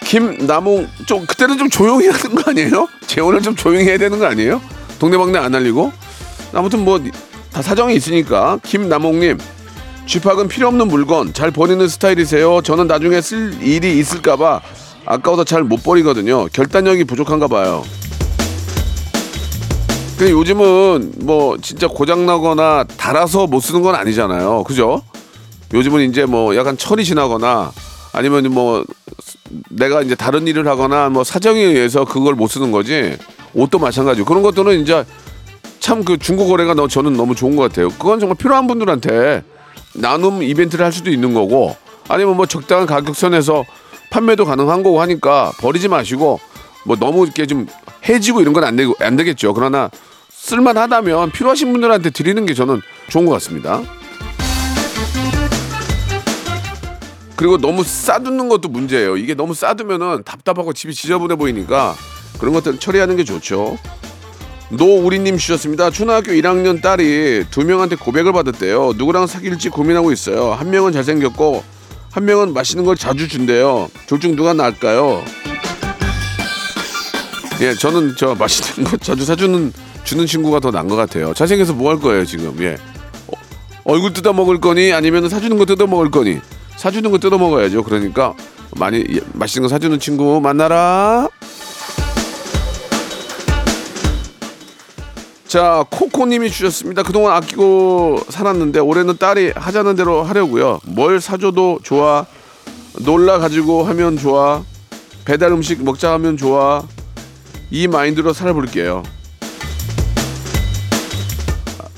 김남홍 0.07 0.89
좀 1.07 1.27
그때는 1.27 1.59
좀 1.59 1.69
조용히 1.69 2.07
하는 2.09 2.37
거 2.37 2.51
아니에요? 2.51 2.89
재혼을 3.07 3.43
좀 3.43 3.57
조용히 3.57 3.85
해야 3.85 3.99
되는 3.99 4.19
거 4.19 4.27
아니에요? 4.27 4.61
동네방네 4.99 5.39
안 5.39 5.55
알리고 5.55 5.93
아무튼 6.53 6.85
뭐 6.85 6.99
다 7.53 7.63
사정이 7.63 7.95
있으니까 7.97 8.59
김남홍님 8.65 9.39
쥐팍은 10.07 10.49
필요 10.49 10.69
없는 10.69 10.89
물건 10.89 11.33
잘 11.33 11.51
버리는 11.51 11.89
스타일이세요. 11.89 12.61
저는 12.61 12.87
나중에 12.87 13.23
쓸 13.23 13.61
일이 13.63 13.99
있을까봐 13.99 14.61
아까워서 15.07 15.43
잘 15.45 15.65
못 15.65 15.83
버리거든요. 15.83 16.49
결단력이 16.53 17.05
부족한가 17.05 17.49
봐요. 17.49 17.83
근데 20.19 20.33
요즘은 20.33 21.13
뭐 21.21 21.57
진짜 21.63 21.89
고장나거나 21.89 22.85
달아서 22.99 23.47
못 23.47 23.61
쓰는 23.61 23.81
건 23.83 23.95
아니잖아요. 23.95 24.65
그죠? 24.65 25.01
요즘은 25.73 26.11
이제 26.11 26.27
뭐 26.27 26.55
약간 26.57 26.77
철이 26.77 27.05
지나거나 27.07 27.73
아니면 28.13 28.53
뭐 28.53 28.85
내가 29.71 30.03
이제 30.03 30.15
다른 30.15 30.47
일을 30.47 30.67
하거나 30.69 31.09
뭐 31.09 31.25
사정에 31.25 31.61
의해서 31.61 32.05
그걸 32.05 32.35
못 32.35 32.49
쓰는 32.49 32.73
거지 32.73 33.17
옷도 33.55 33.79
마찬가지고 33.79 34.27
그런 34.27 34.43
것들은 34.43 34.81
이제 34.83 35.05
참 35.81 36.03
그 36.05 36.19
중고 36.19 36.47
거래가 36.49 36.75
너 36.75 36.89
저는 36.89 37.13
너무 37.17 37.35
좋은 37.35 37.55
것 37.57 37.63
같아요. 37.65 37.89
그건 37.91 38.19
정말 38.19 38.37
필요한 38.37 38.67
분들한테 38.67 39.45
나눔 39.95 40.43
이벤트를 40.43 40.85
할 40.85 40.93
수도 40.93 41.11
있는 41.11 41.33
거고 41.33 41.77
아니면 42.09 42.37
뭐 42.37 42.47
적당한 42.47 42.87
가격선에서 42.87 43.65
판매도 44.11 44.45
가능한 44.45 44.83
거고 44.83 45.01
하니까 45.01 45.53
버리지 45.59 45.89
마시고 45.89 46.41
뭐 46.85 46.97
너무 46.97 47.25
이렇게 47.25 47.47
좀 47.47 47.67
해지고 48.09 48.41
이런 48.41 48.53
건 48.53 48.65
안 48.65 48.77
되고 48.77 48.95
안 49.01 49.17
되겠죠. 49.17 49.55
그러나 49.55 49.91
쓸만하다면 50.31 51.31
필요하신 51.33 51.73
분들한테 51.73 52.11
드리는 52.11 52.45
게 52.47 52.55
저는 52.55 52.81
좋은 53.09 53.27
것 53.27 53.33
같습니다. 53.33 53.81
그리고 57.37 57.59
너무 57.59 57.85
싸두는 57.85 58.49
것도 58.49 58.69
문제예요. 58.69 59.17
이게 59.17 59.35
너무 59.35 59.55
싸두면은 59.55 60.23
답답하고 60.25 60.73
집이 60.73 60.95
지저분해 60.95 61.37
보이니까 61.37 61.95
그런 62.39 62.55
것들 62.55 62.79
처리하는 62.79 63.17
게 63.17 63.25
좋죠. 63.25 63.77
노우리님 64.71 65.37
주셨습니다. 65.39 65.91
초등학교 65.91 66.33
1학년 66.33 66.83
딸이 66.83 67.45
두 67.51 67.65
명한테 67.65 67.97
고백을 67.97 68.33
받았대요. 68.33 68.95
누구랑 68.97 69.27
사귈지 69.27 69.69
고민하고 69.69 70.13
있어요. 70.13 70.53
한 70.53 70.71
명은 70.71 70.93
잘생겼고 70.93 71.63
한 72.11 72.25
명은 72.25 72.55
맛있는 72.55 72.85
걸 72.85 72.97
자주 72.97 73.29
준대요. 73.29 73.91
둘 74.07 74.19
중 74.19 74.35
누가 74.35 74.55
나을까요? 74.55 75.23
예, 77.61 77.75
저는 77.75 78.15
저 78.19 78.35
맛있는 78.35 78.91
거 78.91 78.97
자주 78.97 79.25
사주는 79.25 79.73
주는 80.05 80.27
친구가 80.27 80.61
더 80.61 80.71
나은 80.71 80.89
것 80.89 80.97
같아요. 80.97 81.33
잘생겨서 81.35 81.75
뭐 81.75 81.91
할 81.91 82.01
거예요 82.01 82.25
지금? 82.25 82.57
예, 82.61 82.77
어, 83.29 83.33
얼굴 83.85 84.13
뜯어 84.13 84.33
먹을 84.33 84.61
거니 84.61 84.93
아니면 84.93 85.29
사주는 85.29 85.57
거 85.59 85.65
뜯어 85.65 85.87
먹을 85.87 86.11
거니? 86.11 86.41
사주는 86.77 87.11
거 87.11 87.19
뜯어 87.19 87.39
먹어야죠. 87.39 87.83
그러니까 87.83 88.35
많이 88.79 88.99
예, 88.99 89.21
맛있는 89.33 89.69
거 89.69 89.69
사주는 89.69 89.99
친구 89.99 90.41
만나라. 90.41 91.29
자, 95.47 95.85
코코님이 95.91 96.51
주셨습니다. 96.51 97.03
그동안 97.03 97.35
아끼고 97.37 98.21
살았는데 98.29 98.81
올해는 98.81 99.17
딸이 99.17 99.53
하자는 99.55 99.97
대로 99.97 100.23
하려고요. 100.23 100.81
뭘 100.85 101.21
사줘도 101.21 101.79
좋아. 101.83 102.27
놀라 103.05 103.39
가지고 103.39 103.85
하면 103.85 104.19
좋아. 104.19 104.63
배달 105.25 105.53
음식 105.53 105.83
먹자 105.83 106.13
하면 106.15 106.37
좋아. 106.37 106.83
이 107.71 107.89
마인드로 107.89 108.33
살아볼게요. 108.33 109.03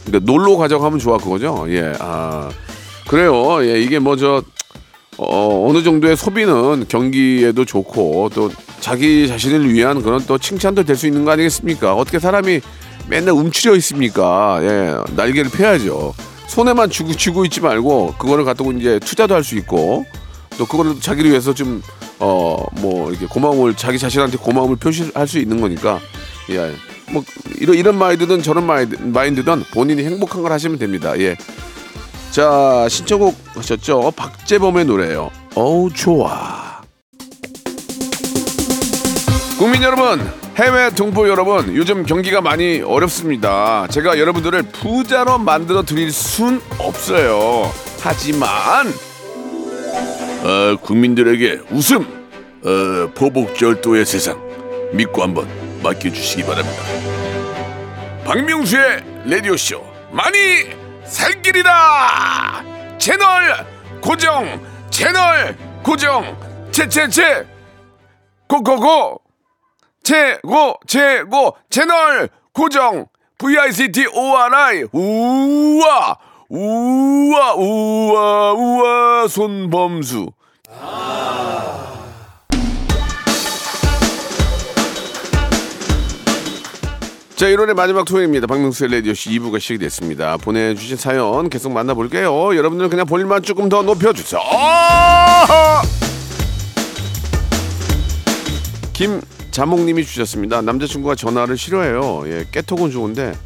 그러니까 0.06 0.32
놀러 0.32 0.56
가자고 0.56 0.84
하면 0.84 0.98
좋아 0.98 1.18
그거죠. 1.18 1.66
예, 1.68 1.92
아 1.98 2.48
그래요. 3.08 3.64
예, 3.64 3.80
이게 3.80 3.98
뭐 3.98 4.16
저 4.16 4.42
어, 5.18 5.68
어느 5.68 5.82
정도의 5.82 6.16
소비는 6.16 6.86
경기에도 6.88 7.64
좋고 7.64 8.30
또 8.34 8.50
자기 8.80 9.26
자신을 9.28 9.72
위한 9.72 10.02
그런 10.02 10.24
또 10.26 10.38
칭찬도 10.38 10.84
될 10.84 10.96
수 10.96 11.06
있는 11.06 11.24
거 11.24 11.32
아니겠습니까? 11.32 11.94
어떻게 11.94 12.18
사람이 12.18 12.60
맨날 13.08 13.34
움츠려 13.34 13.74
있습니까? 13.76 14.58
예, 14.62 14.94
날개를 15.16 15.50
펴야죠. 15.50 16.14
손에만 16.46 16.90
쥐고, 16.90 17.14
쥐고 17.14 17.44
있지 17.46 17.60
말고 17.60 18.14
그거를 18.18 18.44
갖다고 18.44 18.72
이제 18.72 18.98
투자도 19.00 19.34
할 19.34 19.44
수 19.44 19.56
있고 19.56 20.04
또 20.56 20.66
그거를 20.66 21.00
자기를 21.00 21.30
위해서 21.30 21.52
좀 21.54 21.82
어 22.20 22.66
뭐 22.80 23.10
이렇게 23.10 23.26
고마움을 23.26 23.74
자기 23.74 23.96
자신한테 23.96 24.38
고마움을 24.38 24.74
표시할 24.76 25.28
수 25.28 25.38
있는 25.38 25.60
거니까 25.60 26.00
예. 26.50 26.72
뭐 27.12 27.22
이런 27.60 27.76
이런 27.76 27.96
마인드든 27.96 28.42
저런 28.42 28.66
마인드, 28.66 28.96
마인드든 29.00 29.62
본인이 29.72 30.02
행복한 30.04 30.42
걸 30.42 30.50
하시면 30.50 30.78
됩니다. 30.78 31.16
예. 31.20 31.36
자 32.38 32.86
신청곡 32.88 33.34
하셨죠? 33.56 34.12
박재범의 34.14 34.84
노래예요. 34.84 35.32
어우 35.56 35.90
좋아. 35.92 36.82
국민 39.58 39.82
여러분, 39.82 40.20
해외 40.54 40.88
동포 40.90 41.28
여러분, 41.28 41.74
요즘 41.74 42.06
경기가 42.06 42.40
많이 42.40 42.80
어렵습니다. 42.80 43.88
제가 43.88 44.20
여러분들을 44.20 44.62
부자로 44.70 45.38
만들어 45.38 45.82
드릴 45.82 46.12
순 46.12 46.60
없어요. 46.78 47.72
하지만 48.02 48.86
어, 50.44 50.76
국민들에게 50.80 51.62
웃음, 51.72 52.02
어, 52.62 53.10
보복절도의 53.16 54.06
세상 54.06 54.40
믿고 54.92 55.24
한번 55.24 55.48
맡겨주시기 55.82 56.44
바랍니다. 56.44 56.84
박명수의 58.24 59.02
라디오 59.26 59.56
쇼 59.56 59.82
많이 60.12 60.77
살기리라 61.08 62.62
채널 62.98 63.66
고정 64.00 64.78
채널 64.98 65.56
고정. 65.82 66.36
채채채. 66.72 67.46
고고고. 68.48 69.20
최고 70.02 70.74
최고. 70.86 71.56
채널 71.70 72.28
고정. 72.52 73.06
VICT 73.38 74.06
ORI 74.12 74.84
우와 74.92 76.18
우와 76.48 77.54
우와 77.54 78.52
우와. 78.52 79.28
손범수 79.28 80.32
자 87.38 87.46
1월의 87.46 87.74
마지막 87.74 88.04
토요일입니다. 88.04 88.48
박명수의 88.48 88.90
라디오씨 88.90 89.30
2부가 89.30 89.60
시작이 89.60 89.78
됐습니다. 89.78 90.36
보내주신 90.38 90.96
사연 90.96 91.48
계속 91.48 91.70
만나볼게요. 91.70 92.56
여러분들 92.56 92.88
그냥 92.88 93.06
볼륨만 93.06 93.44
조금 93.44 93.68
더 93.68 93.80
높여주세요. 93.80 94.40
아! 94.42 95.82
김자몽님이 98.92 100.04
주셨습니다. 100.04 100.62
남자친구가 100.62 101.14
전화를 101.14 101.56
싫어해요. 101.56 102.24
예, 102.26 102.44
깨톡은 102.50 102.90
좋은데 102.90 103.38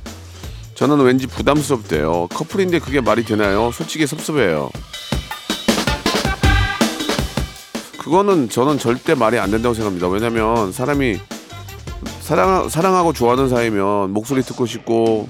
전화는 0.75 1.05
왠지 1.05 1.27
부담스럽대요. 1.27 2.29
커플인데 2.33 2.79
그게 2.79 3.03
말이 3.03 3.23
되나요? 3.27 3.71
솔직히 3.73 4.07
섭섭해요. 4.07 4.71
그거는 7.99 8.49
저는 8.49 8.79
절대 8.79 9.15
말이 9.15 9.39
안 9.39 9.51
된다고 9.51 9.75
생각합니다. 9.75 10.09
왜냐면 10.09 10.73
사람이 10.73 11.21
사랑 12.23 12.69
사랑하고 12.69 13.13
좋아하는 13.13 13.49
사이면 13.49 14.13
목소리 14.13 14.43
듣고 14.43 14.65
싶고 14.67 15.29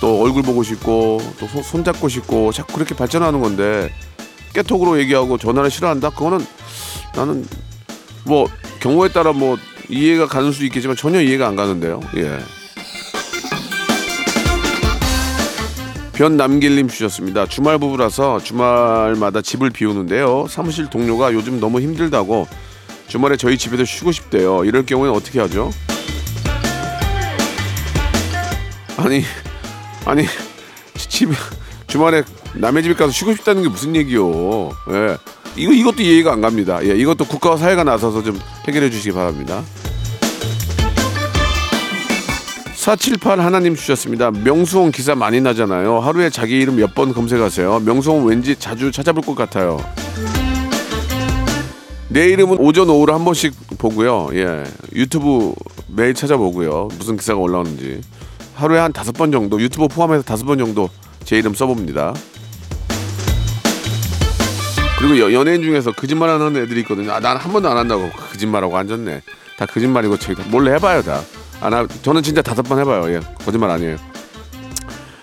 또 0.00 0.22
얼굴 0.22 0.42
보고 0.42 0.62
싶고 0.62 1.20
또 1.38 1.46
손- 1.46 1.62
손잡고 1.62 2.08
싶고 2.08 2.52
자꾸 2.52 2.74
그렇게 2.74 2.94
발전하는 2.96 3.40
건데 3.40 3.90
깨톡으로 4.54 4.98
얘기하고 4.98 5.38
전화를 5.38 5.70
싫어한다? 5.70 6.10
그거는 6.10 6.44
나는 7.14 7.46
뭐 8.24 8.48
경우에 8.80 9.08
따라 9.08 9.32
뭐 9.32 9.56
이해가 9.88 10.26
가는 10.26 10.50
수 10.52 10.64
있겠지만 10.64 10.96
전혀 10.96 11.20
이해가 11.20 11.46
안 11.46 11.54
가는데요. 11.54 12.00
예. 12.16 12.38
변남길님 16.14 16.88
주셨습니다. 16.88 17.46
주말 17.46 17.78
부부라서 17.78 18.40
주말마다 18.40 19.40
집을 19.42 19.70
비우는데요. 19.70 20.46
사무실 20.50 20.90
동료가 20.90 21.32
요즘 21.32 21.60
너무 21.60 21.80
힘들다고 21.80 22.46
주말에 23.06 23.36
저희 23.36 23.56
집에서 23.56 23.84
쉬고 23.84 24.12
싶대요. 24.12 24.64
이럴 24.64 24.84
경우에 24.84 25.08
어떻게 25.08 25.40
하죠? 25.40 25.70
아니, 29.00 29.22
아니, 30.04 30.24
집 30.96 31.30
주말에 31.86 32.22
남의 32.54 32.82
집에 32.82 32.94
가서 32.94 33.10
쉬고 33.12 33.34
싶다는 33.34 33.62
게 33.62 33.68
무슨 33.68 33.96
얘기요? 33.96 34.70
예. 34.90 35.16
이거 35.56 35.72
이것도 35.72 36.02
이해가 36.02 36.32
안 36.32 36.40
갑니다. 36.40 36.78
예, 36.84 36.94
이것도 36.96 37.24
국가와 37.24 37.56
사회가 37.56 37.82
나서서 37.84 38.22
좀 38.22 38.38
해결해 38.68 38.90
주시기 38.90 39.12
바랍니다. 39.14 39.62
478 42.74 43.40
하나님 43.40 43.74
주셨습니다. 43.74 44.30
명수홍 44.30 44.90
기사 44.92 45.14
많이 45.14 45.40
나잖아요. 45.40 46.00
하루에 46.00 46.30
자기 46.30 46.58
이름 46.58 46.76
몇 46.76 46.94
번 46.94 47.12
검색하세요. 47.12 47.80
명수홍 47.80 48.26
왠지 48.26 48.56
자주 48.56 48.90
찾아볼 48.90 49.24
것 49.24 49.34
같아요. 49.34 49.78
내 52.08 52.26
이름은 52.28 52.58
오전 52.58 52.88
오후로 52.90 53.14
한 53.14 53.24
번씩 53.24 53.54
보고요. 53.78 54.28
예. 54.34 54.64
유튜브 54.94 55.54
매일 55.88 56.14
찾아보고요. 56.14 56.88
무슨 56.98 57.16
기사가 57.16 57.38
올라오는지. 57.38 58.00
하루에 58.60 58.78
한 58.78 58.92
다섯 58.92 59.12
번 59.12 59.32
정도 59.32 59.58
유튜브 59.58 59.88
포함해서 59.88 60.22
다섯 60.22 60.44
번 60.44 60.58
정도 60.58 60.90
제 61.24 61.38
이름 61.38 61.54
써봅니다. 61.54 62.12
그리고 64.98 65.18
여- 65.18 65.32
연예인 65.32 65.62
중에서 65.62 65.92
거짓말하는 65.92 66.54
애들이 66.62 66.80
있거든요. 66.80 67.10
아, 67.12 67.20
난 67.20 67.38
한 67.38 67.50
번도 67.54 67.70
안 67.70 67.78
한다고 67.78 68.10
거짓말하고 68.10 68.76
앉았네. 68.76 69.22
다 69.58 69.64
거짓말이고 69.64 70.18
저기 70.18 70.42
몰래 70.50 70.74
해봐요 70.74 71.00
다. 71.02 71.22
안 71.62 71.72
하, 71.72 71.86
저는 72.02 72.22
진짜 72.22 72.42
다섯 72.42 72.60
번 72.62 72.78
해봐요. 72.80 73.10
예, 73.14 73.20
거짓말 73.44 73.70
아니에요. 73.70 73.96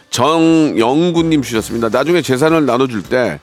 정영구님 0.10 1.44
주셨습니다. 1.44 1.90
나중에 1.90 2.24
재산을 2.24 2.66
나눠줄 2.66 3.04
때 3.04 3.40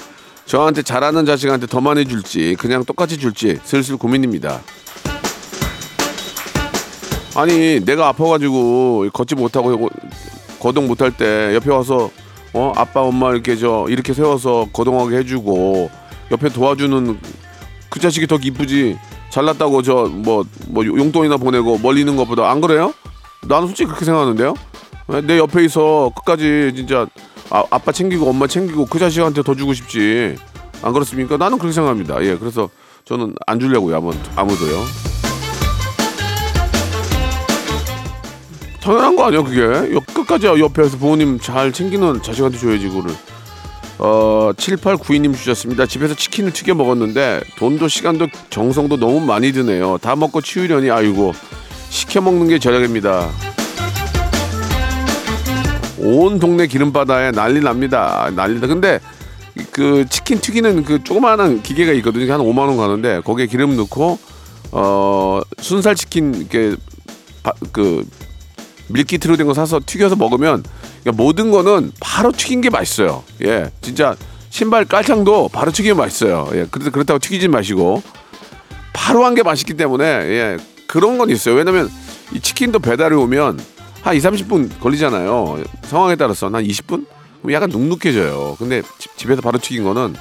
저한테 0.46 0.82
잘하는 0.82 1.24
자식한테 1.24 1.68
더 1.68 1.80
많이 1.80 2.04
줄지 2.04 2.56
그냥 2.58 2.84
똑같이 2.84 3.16
줄지 3.16 3.60
슬슬 3.62 3.96
고민입니다. 3.96 4.60
아니 7.34 7.80
내가 7.84 8.08
아파가지고 8.08 9.08
걷지 9.12 9.34
못하고 9.34 9.90
거동 10.60 10.86
못할 10.86 11.10
때 11.10 11.54
옆에 11.54 11.70
와서 11.70 12.10
어 12.52 12.72
아빠 12.76 13.02
엄마 13.02 13.32
이렇게 13.32 13.56
저 13.56 13.86
이렇게 13.88 14.14
세워서 14.14 14.68
거동하게 14.72 15.18
해주고 15.18 15.90
옆에 16.30 16.48
도와주는 16.48 17.18
그 17.90 18.00
자식이 18.00 18.26
더 18.26 18.38
기쁘지 18.38 18.96
잘났다고 19.30 19.82
저 19.82 20.04
뭐뭐 20.12 20.86
용돈이나 20.86 21.36
보내고 21.36 21.78
멀리 21.78 22.00
있는 22.00 22.16
것보다 22.16 22.50
안 22.50 22.60
그래요? 22.60 22.94
나는 23.48 23.66
솔직히 23.66 23.88
그렇게 23.88 24.04
생각하는데요. 24.04 24.54
내 25.24 25.38
옆에 25.38 25.64
있어 25.64 26.12
끝까지 26.16 26.72
진짜 26.74 27.06
아, 27.50 27.62
아빠 27.70 27.92
챙기고 27.92 28.30
엄마 28.30 28.46
챙기고 28.46 28.86
그 28.86 28.98
자식한테 28.98 29.42
더 29.42 29.54
주고 29.54 29.74
싶지 29.74 30.36
안 30.82 30.92
그렇습니까? 30.92 31.36
나는 31.36 31.58
그렇게 31.58 31.74
생각합니다. 31.74 32.24
예, 32.24 32.36
그래서 32.36 32.70
저는 33.04 33.34
안 33.46 33.60
주려고요 33.60 33.96
아무 33.96 34.12
아무도요. 34.36 35.13
당연한 38.84 39.16
거 39.16 39.24
아니야 39.24 39.42
그게? 39.42 39.94
옆- 39.94 40.06
끝까지 40.12 40.46
옆에서 40.46 40.98
부모님 40.98 41.38
잘 41.40 41.72
챙기는 41.72 42.22
자식한테 42.22 42.58
줘야지 42.58 42.88
그거를. 42.88 43.14
어 43.98 44.50
7892님 44.56 45.34
주셨습니다. 45.34 45.86
집에서 45.86 46.14
치킨을 46.14 46.52
튀겨 46.52 46.74
먹었는데 46.74 47.40
돈도 47.56 47.88
시간도 47.88 48.26
정성도 48.50 48.96
너무 48.98 49.20
많이 49.20 49.52
드네요. 49.52 49.98
다 49.98 50.14
먹고 50.16 50.40
치우려니 50.40 50.90
아이고. 50.90 51.32
시켜 51.88 52.20
먹는 52.20 52.48
게 52.48 52.58
절약입니다. 52.58 53.30
온 55.98 56.38
동네 56.38 56.66
기름바다에 56.66 57.30
난리 57.30 57.60
납니다. 57.60 58.28
난리다 58.34 58.66
근데 58.66 59.00
그 59.70 60.04
치킨 60.10 60.40
튀기는 60.40 60.84
그 60.84 61.02
조그마한 61.02 61.62
기계가 61.62 61.92
있거든요. 61.92 62.30
한 62.32 62.40
5만 62.40 62.58
원 62.66 62.76
가는데 62.76 63.20
거기에 63.24 63.46
기름 63.46 63.76
넣고 63.76 64.18
어 64.72 65.40
순살 65.60 65.94
치킨 65.94 66.34
이렇게 66.34 66.76
바- 67.42 67.52
그 67.72 68.04
밀키트로 68.88 69.36
된 69.36 69.46
거 69.46 69.54
사서 69.54 69.80
튀겨서 69.84 70.16
먹으면 70.16 70.62
그러니까 71.02 71.22
모든 71.22 71.50
거는 71.50 71.92
바로 72.00 72.32
튀긴 72.32 72.60
게 72.60 72.70
맛있어요. 72.70 73.22
예, 73.44 73.70
진짜 73.80 74.16
신발 74.50 74.84
깔창도 74.84 75.48
바로 75.48 75.72
튀기면 75.72 75.96
맛있어요. 75.96 76.48
예, 76.52 76.66
그래도 76.70 76.90
그렇다고 76.90 77.18
튀기지 77.18 77.48
마시고 77.48 78.02
바로 78.92 79.24
한 79.24 79.34
게 79.34 79.42
맛있기 79.42 79.74
때문에 79.74 80.04
예, 80.04 80.56
그런 80.86 81.18
건 81.18 81.30
있어요. 81.30 81.54
왜냐면 81.56 81.90
이 82.32 82.40
치킨도 82.40 82.78
배달이 82.78 83.14
오면 83.14 83.60
한 84.02 84.14
2, 84.16 84.18
30분 84.18 84.80
걸리잖아요. 84.80 85.62
상황에 85.82 86.14
따라서 86.16 86.46
한 86.46 86.52
20분? 86.64 87.06
그럼 87.42 87.52
약간 87.52 87.70
눅눅해져요. 87.70 88.56
근데 88.58 88.82
집- 88.98 89.16
집에서 89.16 89.40
바로 89.40 89.58
튀긴 89.58 89.84
거는 89.84 90.14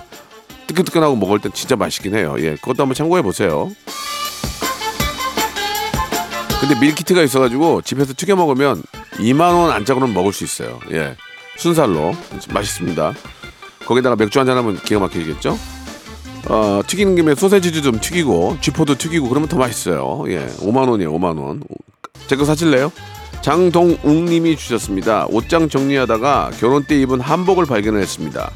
뜨끈뜨끈하고 0.67 1.15
먹을 1.15 1.39
땐 1.39 1.51
진짜 1.53 1.75
맛있긴 1.75 2.15
해요. 2.15 2.35
예, 2.39 2.55
그것도 2.55 2.83
한번 2.83 2.95
참고해 2.95 3.21
보세요. 3.21 3.69
근데 6.63 6.79
밀키트가 6.79 7.21
있어가지고 7.23 7.81
집에서 7.81 8.13
튀겨 8.15 8.37
먹으면 8.37 8.81
2만 9.15 9.41
원 9.53 9.69
안짝으로는 9.71 10.13
먹을 10.13 10.31
수 10.31 10.45
있어요. 10.45 10.79
예, 10.91 11.17
순살로 11.57 12.13
맛있습니다. 12.53 13.13
거기다가 13.85 14.15
맥주 14.15 14.39
한잔 14.39 14.57
하면 14.57 14.79
기가 14.81 15.01
막히겠죠? 15.01 15.59
어, 16.47 16.81
튀기는 16.87 17.17
김에 17.17 17.35
소세지도 17.35 17.81
좀 17.81 17.99
튀기고 17.99 18.59
쥐포도 18.61 18.95
튀기고 18.97 19.27
그러면 19.27 19.49
더 19.49 19.57
맛있어요. 19.57 20.23
예, 20.27 20.47
5만 20.61 20.87
원이에요, 20.89 21.11
5만 21.11 21.37
원. 21.37 21.61
제 22.27 22.37
거 22.37 22.45
사실래요? 22.45 22.93
장동웅님이 23.41 24.55
주셨습니다. 24.55 25.25
옷장 25.31 25.67
정리하다가 25.67 26.51
결혼 26.61 26.85
때 26.85 26.97
입은 27.01 27.19
한복을 27.19 27.65
발견했습니다. 27.65 28.51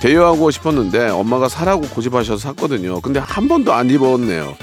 대여하고 0.00 0.50
싶었는데 0.50 1.10
엄마가 1.10 1.50
사라고 1.50 1.82
고집하셔서 1.82 2.38
샀거든요. 2.38 3.02
근데 3.02 3.20
한 3.20 3.48
번도 3.48 3.74
안 3.74 3.90
입었네요. 3.90 4.56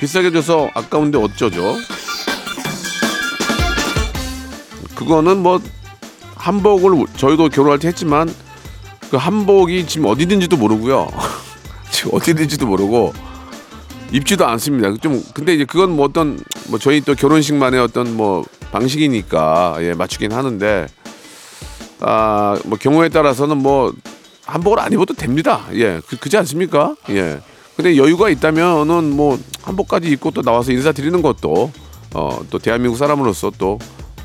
비싸게 0.00 0.30
줘서 0.32 0.70
아까운데 0.74 1.18
어쩌죠? 1.18 1.76
그거는 4.94 5.42
뭐 5.42 5.60
한복을 6.36 7.04
저희도 7.16 7.50
결혼할 7.50 7.78
때 7.78 7.88
했지만 7.88 8.34
그 9.10 9.18
한복이 9.18 9.86
지금 9.86 10.06
어디든지도 10.06 10.56
모르고요. 10.56 11.08
지금 11.92 12.12
어디 12.14 12.30
있는지도 12.30 12.66
모르고 12.66 13.12
입지도 14.10 14.46
않습니다. 14.46 14.94
좀 15.02 15.22
근데 15.34 15.54
이제 15.54 15.64
그건 15.66 15.90
뭐 15.94 16.06
어떤 16.06 16.40
뭐 16.68 16.78
저희 16.78 17.02
또 17.02 17.14
결혼식만의 17.14 17.78
어떤 17.80 18.16
뭐 18.16 18.44
방식이니까 18.72 19.76
예 19.80 19.92
맞추긴 19.92 20.32
하는데 20.32 20.86
아 22.00 22.56
뭐 22.64 22.78
경우에 22.78 23.10
따라서는 23.10 23.58
뭐 23.58 23.92
한복을 24.46 24.80
안 24.80 24.92
입어도 24.92 25.12
됩니다. 25.12 25.66
예 25.74 26.00
그, 26.06 26.16
그지 26.16 26.38
않습니까? 26.38 26.96
예 27.10 27.40
근데 27.80 27.96
여유가 27.96 28.28
있다면은 28.28 29.16
뭐 29.16 29.38
한복까지 29.62 30.08
입고 30.10 30.32
또 30.32 30.42
나와서 30.42 30.70
인사드리는 30.70 31.22
것도 31.22 31.70
어 32.14 32.40
또 32.50 32.58
대한민국 32.58 32.98
사람으로서 32.98 33.52
또 33.56 33.78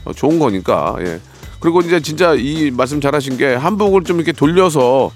어, 0.04 0.12
좋은 0.12 0.40
거니까 0.40 0.98
예 1.02 1.22
그리고 1.62 1.80
이제 1.80 2.02
진짜 2.02 2.34
이 2.34 2.70
말씀 2.72 3.00
잘하신 3.00 3.38
게 3.38 3.54
한복을 3.56 4.04
좀 4.04 4.18
이렇게 4.18 4.34
돌려서 4.34 5.10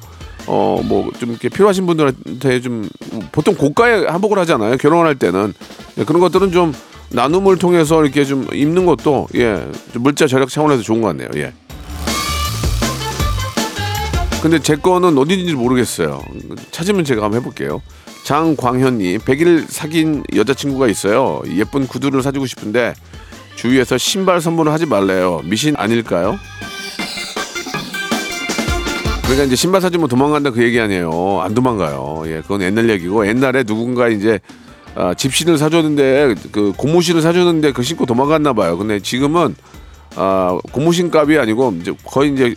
어 0.48 0.80
뭐 0.84 1.12
좀 1.20 1.32
이렇게 1.32 1.50
필요하신 1.50 1.86
분들한테 1.86 2.62
좀 2.62 2.88
보통 3.34 3.56
고가의 3.56 4.06
한복을 4.06 4.40
하잖아요 4.40 4.78
결혼할 4.78 5.16
때는 5.16 5.54
예, 5.98 6.06
그런 6.06 6.22
것들은 6.22 6.54
좀 6.54 6.74
나눔을 7.10 7.58
통해서 7.58 8.02
이렇게 8.04 8.24
좀 8.24 8.48
입는 8.54 8.86
것도 8.86 9.28
예좀 9.36 9.74
물자 10.04 10.28
절약 10.28 10.48
차원에서 10.50 10.82
좋은 10.82 11.02
것 11.02 11.08
같네요 11.10 11.28
예. 11.36 11.52
근데 14.42 14.58
제 14.60 14.78
거는 14.78 15.18
어디인지 15.18 15.54
모르겠어요. 15.56 16.22
찾으면 16.72 17.04
제가 17.04 17.24
한번 17.24 17.42
해볼게요. 17.42 17.82
장광현님, 18.30 19.22
100일 19.22 19.66
사귄 19.68 20.24
여자친구가 20.36 20.88
있어요. 20.88 21.42
예쁜 21.48 21.88
구두를 21.88 22.22
사주고 22.22 22.46
싶은데 22.46 22.94
주위에서 23.56 23.98
신발 23.98 24.40
선물을 24.40 24.72
하지 24.72 24.86
말래요. 24.86 25.42
미신 25.46 25.76
아닐까요? 25.76 26.38
그러니까 29.24 29.46
이제 29.46 29.56
신발 29.56 29.82
사주면 29.82 30.08
도망간다 30.10 30.52
그 30.52 30.62
얘기 30.62 30.80
아니에요. 30.80 31.40
안 31.42 31.56
도망가요. 31.56 32.22
예, 32.28 32.42
그건 32.42 32.62
옛날 32.62 32.88
얘기고 32.92 33.26
옛날에 33.28 33.64
누군가 33.64 34.10
이제 34.10 34.40
아, 34.94 35.16
집신을 35.16 35.58
사줬는데 35.58 36.36
그 36.52 36.72
고무신을 36.78 37.24
사줬는데 37.24 37.72
그 37.72 37.82
신고 37.82 38.06
도망갔나 38.06 38.54
봐요. 38.54 38.78
근데 38.78 39.00
지금은 39.00 39.56
아, 40.16 40.56
고무신 40.72 41.10
값이 41.12 41.40
아니고 41.40 41.78
이제 41.82 41.96
거의 42.06 42.34
이제 42.34 42.54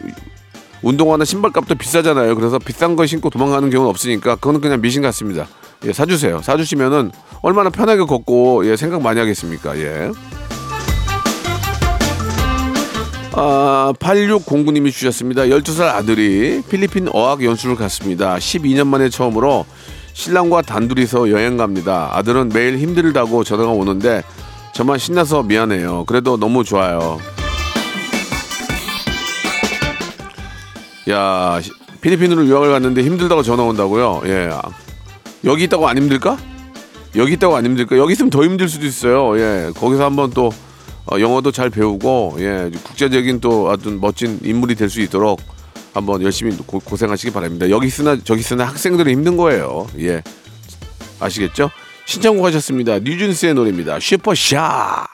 운동화나 0.82 1.24
신발값도 1.24 1.76
비싸잖아요. 1.76 2.34
그래서 2.34 2.58
비싼 2.58 2.96
거 2.96 3.06
신고 3.06 3.30
도망가는 3.30 3.70
경우는 3.70 3.88
없으니까 3.88 4.36
그거는 4.36 4.60
그냥 4.60 4.80
미신 4.80 5.02
같습니다. 5.02 5.46
예, 5.84 5.92
사주세요. 5.92 6.42
사주시면은 6.42 7.10
얼마나 7.42 7.70
편하게 7.70 8.02
걷고 8.02 8.66
예, 8.66 8.76
생각 8.76 9.02
많이 9.02 9.18
하겠습니까? 9.18 9.78
예. 9.78 10.10
아, 13.34 13.94
8609님이 13.98 14.92
주셨습니다. 14.92 15.42
12살 15.44 15.82
아들이 15.82 16.62
필리핀 16.68 17.08
어학 17.12 17.42
연수를 17.42 17.76
갔습니다. 17.76 18.36
12년 18.36 18.86
만에 18.86 19.08
처음으로 19.08 19.64
신랑과 20.12 20.62
단둘이서 20.62 21.30
여행 21.30 21.56
갑니다. 21.56 22.10
아들은 22.12 22.50
매일 22.50 22.78
힘들다고 22.78 23.44
전화가 23.44 23.70
오는데 23.70 24.22
저만 24.74 24.98
신나서 24.98 25.42
미안해요. 25.44 26.04
그래도 26.06 26.36
너무 26.36 26.64
좋아요. 26.64 27.18
야, 31.10 31.60
시- 31.62 31.70
필리핀으로 32.00 32.46
유학을 32.46 32.70
갔는데 32.70 33.02
힘들다고 33.02 33.42
전화 33.42 33.62
온다고요? 33.64 34.22
예. 34.26 34.50
여기 35.44 35.64
있다고 35.64 35.88
안 35.88 35.96
힘들까? 35.96 36.36
여기 37.16 37.34
있다고 37.34 37.56
안 37.56 37.64
힘들까? 37.64 37.96
여기 37.98 38.12
있으면 38.12 38.30
더 38.30 38.44
힘들 38.44 38.68
수도 38.68 38.86
있어요. 38.86 39.38
예. 39.38 39.70
거기서 39.74 40.04
한번 40.04 40.30
또 40.30 40.50
어, 41.10 41.18
영어도 41.18 41.50
잘 41.50 41.70
배우고 41.70 42.36
예. 42.38 42.70
국제적인 42.84 43.40
또 43.40 43.68
어떤 43.68 44.00
멋진 44.00 44.38
인물이 44.42 44.74
될 44.76 44.88
수 44.88 45.00
있도록 45.00 45.40
한번 45.94 46.22
열심히 46.22 46.56
고, 46.66 46.78
고생하시기 46.80 47.32
바랍니다. 47.32 47.68
여기 47.70 47.86
있으나 47.86 48.16
저기 48.22 48.40
있으나 48.40 48.64
학생들은 48.64 49.10
힘든 49.12 49.36
거예요. 49.36 49.86
예. 49.98 50.22
아시겠죠? 51.20 51.70
신청곡 52.06 52.44
하셨습니다. 52.46 52.98
뉴준스의 53.00 53.54
노래입니다. 53.54 54.00
슈퍼샤. 54.00 55.06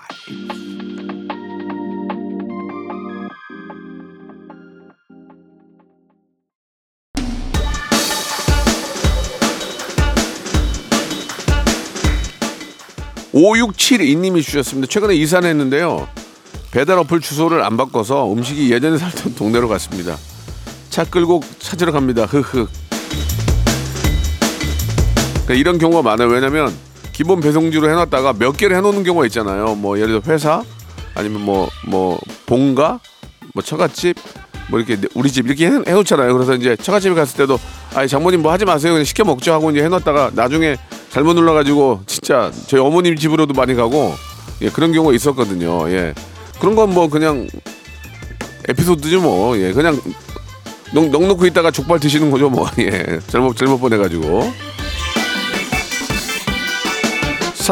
(5672님이) 13.39 14.43
주셨습니다. 14.43 14.89
최근에 14.89 15.15
이사를 15.15 15.49
했는데요. 15.49 16.09
배달 16.71 16.99
어플 16.99 17.21
주소를 17.21 17.63
안 17.63 17.77
바꿔서 17.77 18.31
음식이 18.33 18.71
예전에 18.73 18.99
살던 18.99 19.35
동네로 19.37 19.69
갔습니다. 19.69 20.17
차 20.91 21.05
끌고 21.05 21.43
찾으러 21.59 21.93
갑니다. 21.93 22.25
흐흐. 22.25 22.67
그러니까 25.47 25.55
이런 25.55 25.79
경우가 25.79 26.03
많아요. 26.03 26.29
왜냐면 26.29 26.75
기본 27.13 27.41
배송지로 27.41 27.89
해놨다가 27.91 28.35
몇 28.35 28.57
개를 28.57 28.77
해놓는 28.77 29.03
경우가 29.05 29.27
있잖아요. 29.27 29.75
뭐 29.77 29.99
예를 29.99 30.21
들어 30.21 30.35
회사 30.35 30.63
아니면 31.15 31.43
뭐 31.43 31.69
뭐 31.89 32.19
본가? 32.47 33.01
뭐 33.55 33.63
처갓집 33.63 34.17
뭐 34.69 34.79
이렇게 34.81 34.99
우리 35.15 35.31
집 35.31 35.47
이렇게 35.47 35.67
해, 35.67 35.71
해놓잖아요. 35.87 36.33
그래서 36.35 36.55
이제 36.55 36.77
처갓집에 36.77 37.15
갔을 37.15 37.37
때도 37.37 37.59
아 37.95 38.07
장모님 38.07 38.43
뭐 38.43 38.53
하지 38.53 38.65
마세요. 38.65 38.93
그냥 38.93 39.05
시켜 39.05 39.25
먹죠 39.25 39.53
하고 39.53 39.71
이제 39.71 39.83
해놨다가 39.83 40.31
나중에 40.35 40.77
잘못 41.11 41.35
눌러가지고 41.35 42.01
진짜 42.07 42.51
저희 42.67 42.81
어머님 42.81 43.17
집으로도 43.17 43.55
많이 43.55 43.75
가고 43.75 44.15
예 44.63 44.69
그런 44.71 44.93
경우가 44.93 45.15
있었거든요. 45.15 45.91
예. 45.91 46.15
그런 46.61 46.75
건 46.75 46.91
뭐 46.91 47.09
그냥 47.09 47.47
에피소드지 48.69 49.17
뭐. 49.17 49.57
예 49.59 49.73
그냥 49.73 50.01
넉, 50.93 51.11
넉넉히 51.11 51.47
있다가 51.49 51.71
족발 51.71 51.99
드시는 52.01 52.31
거죠 52.31 52.51
뭐. 52.51 52.69
예 52.79 53.21
잘못 53.29 53.57
잘못 53.57 53.79
보내가지고 53.79 54.53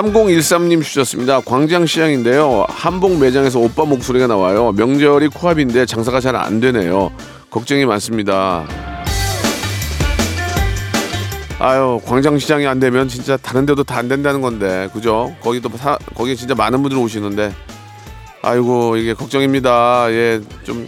3013님 0.00 0.82
주셨습니다. 0.82 1.40
광장시장인데요. 1.40 2.66
한복 2.68 3.18
매장에서 3.18 3.59
오빠 3.61 3.85
목소리가 3.87 4.26
나와요. 4.26 4.72
명절이 4.72 5.28
코앞인데 5.28 5.87
장사가 5.87 6.20
잘 6.20 6.37
안 6.37 6.61
되네요. 6.61 7.11
걱정이 7.50 7.87
많습니다. 7.87 8.66
아유, 11.59 11.98
광장시장이 12.04 12.66
안 12.66 12.78
되면 12.78 13.09
진짜 13.09 13.38
다른 13.38 13.64
데도 13.64 13.82
다 13.85 13.96
안 13.96 14.09
된다는 14.09 14.42
건데, 14.42 14.90
그죠? 14.92 15.35
거기도 15.40 15.70
사, 15.78 15.96
거기 16.14 16.37
진짜 16.37 16.54
많은 16.54 16.82
분들 16.82 16.98
오시는데, 16.98 17.50
아이고, 18.42 18.98
이게 18.98 19.14
걱정입니다. 19.14 20.09
예, 20.11 20.42
좀 20.64 20.87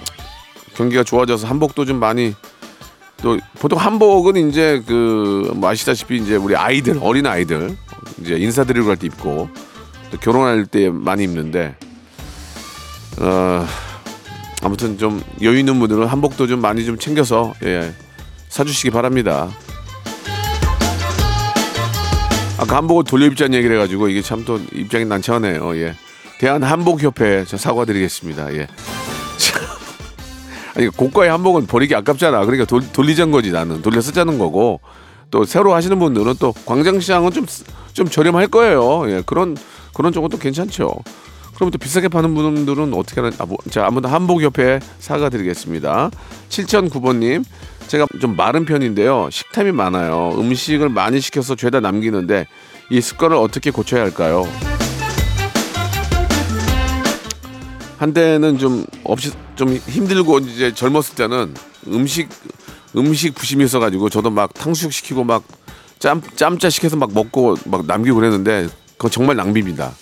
경기가 0.74 1.02
좋아져서 1.02 1.46
한복도 1.46 1.86
좀 1.86 1.98
많이 1.98 2.34
또 3.22 3.38
보통 3.58 3.78
한복은 3.80 4.36
이제 4.50 4.82
그 4.86 5.50
뭐 5.54 5.70
아시다시피 5.70 6.18
이제 6.18 6.36
우리 6.36 6.54
아이들 6.54 6.98
어린 7.02 7.26
아이들 7.26 7.74
이제 8.22 8.36
인사드리러 8.36 8.84
갈 8.86 8.96
때 8.96 9.06
입고 9.06 9.48
또 10.10 10.18
결혼할 10.18 10.66
때 10.66 10.88
많이 10.90 11.24
입는데 11.24 11.76
어 13.20 13.66
아무튼 14.62 14.98
좀 14.98 15.22
여유 15.42 15.58
있는 15.58 15.78
분들은 15.78 16.06
한복도 16.06 16.46
좀 16.46 16.60
많이 16.60 16.84
좀 16.84 16.98
챙겨서 16.98 17.54
예 17.64 17.92
사주시기 18.48 18.90
바랍니다. 18.90 19.48
아까 22.58 22.76
한복을 22.76 23.04
돌려 23.04 23.26
입자는 23.26 23.56
얘기를 23.56 23.76
해가지고 23.76 24.08
이게 24.08 24.20
참 24.22 24.44
또 24.44 24.58
입장이 24.72 25.04
난처하네요. 25.04 25.76
예 25.76 25.94
대한 26.40 26.62
한복협회 26.62 27.44
저 27.46 27.56
사과드리겠습니다. 27.56 28.52
예. 28.54 28.66
아니 30.76 30.88
고가의 30.88 31.30
한복은 31.30 31.66
버리기 31.66 31.94
아깝잖아. 31.94 32.40
그러니까 32.44 32.64
돌, 32.64 32.82
돌리자는 32.92 33.32
거지 33.32 33.50
나는 33.52 33.82
돌려 33.82 34.00
쓰자는 34.00 34.38
거고 34.38 34.80
또 35.30 35.44
새로 35.44 35.74
하시는 35.74 35.98
분들은 35.98 36.34
또 36.40 36.52
광장시장은 36.64 37.32
좀 37.32 37.46
좀 37.98 38.08
저렴할 38.08 38.46
거예요. 38.46 39.10
예 39.10 39.24
그런 39.26 39.56
그런 39.92 40.12
쪽은 40.12 40.28
또 40.28 40.38
괜찮죠. 40.38 40.94
그럼 41.56 41.72
또 41.72 41.78
비싸게 41.78 42.06
파는 42.06 42.32
분들은 42.32 42.94
어떻게 42.94 43.20
하는? 43.20 43.36
아, 43.40 43.44
뭐, 43.44 43.58
자 43.68 43.84
아무튼 43.84 44.10
한복협회 44.10 44.78
사과드리겠습니다. 45.00 46.10
7009번님 46.48 47.44
제가 47.88 48.06
좀 48.20 48.36
마른 48.36 48.64
편인데요. 48.64 49.28
식탐이 49.32 49.72
많아요. 49.72 50.32
음식을 50.38 50.90
많이 50.90 51.20
시켜서 51.20 51.56
죄다 51.56 51.80
남기는데 51.80 52.46
이 52.90 53.00
습관을 53.00 53.36
어떻게 53.36 53.72
고쳐야 53.72 54.02
할까요? 54.02 54.46
한때는 57.96 58.58
좀 58.58 58.86
없이 59.02 59.32
좀 59.56 59.74
힘들고 59.74 60.38
이제 60.38 60.72
젊었을 60.72 61.16
때는 61.16 61.52
음식 61.88 62.28
음식 62.96 63.34
부심이 63.34 63.64
있어가지고 63.64 64.08
저도 64.08 64.30
막 64.30 64.54
탕수육 64.54 64.92
시키고 64.92 65.24
막 65.24 65.42
짬 65.98 66.22
짬짜 66.36 66.70
시켜서 66.70 66.96
막 66.96 67.12
먹고 67.12 67.56
막 67.66 67.86
남기고 67.86 68.16
그랬는데 68.16 68.68
그거 68.96 69.08
정말 69.08 69.36
낭비입니다. 69.36 69.92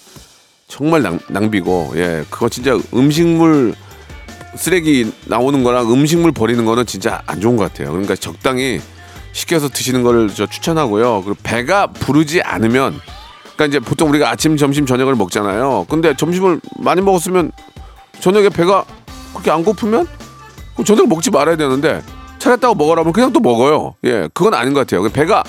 정말 0.69 1.03
낭, 1.03 1.19
낭비고 1.29 1.93
예 1.97 2.25
그거 2.29 2.49
진짜 2.49 2.79
음식물 2.95 3.75
쓰레기 4.57 5.13
나오는 5.27 5.63
거랑 5.63 5.93
음식물 5.93 6.33
버리는 6.33 6.65
거는 6.65 6.87
진짜 6.87 7.23
안 7.27 7.41
좋은 7.41 7.57
것 7.57 7.71
같아요. 7.71 7.91
그러니까 7.91 8.17
적당히 8.17 8.81
시켜서 9.33 9.69
드시는 9.69 10.03
거를 10.03 10.29
저 10.29 10.47
추천하고요. 10.47 11.23
그리고 11.23 11.39
배가 11.43 11.89
부르지 11.89 12.41
않으면 12.43 12.99
그러니까 13.55 13.67
이제 13.67 13.79
보통 13.81 14.09
우리가 14.11 14.31
아침, 14.31 14.57
점심, 14.57 14.87
저녁을 14.87 15.15
먹잖아요. 15.15 15.87
근데 15.89 16.15
점심을 16.15 16.61
많이 16.79 17.01
먹었으면 17.01 17.53
저녁에 18.21 18.49
배가 18.49 18.85
그렇게 19.33 19.51
안 19.51 19.63
고프면 19.63 20.07
저녁 20.85 21.09
먹지 21.09 21.31
말아야 21.31 21.57
되는데 21.57 22.03
차렸다고 22.39 22.75
먹으라면 22.75 23.13
그냥 23.13 23.33
또 23.33 23.41
먹어요. 23.41 23.95
예, 24.05 24.29
그건 24.33 24.55
아닌 24.55 24.73
것 24.73 24.81
같아요. 24.81 25.09
배가 25.11 25.43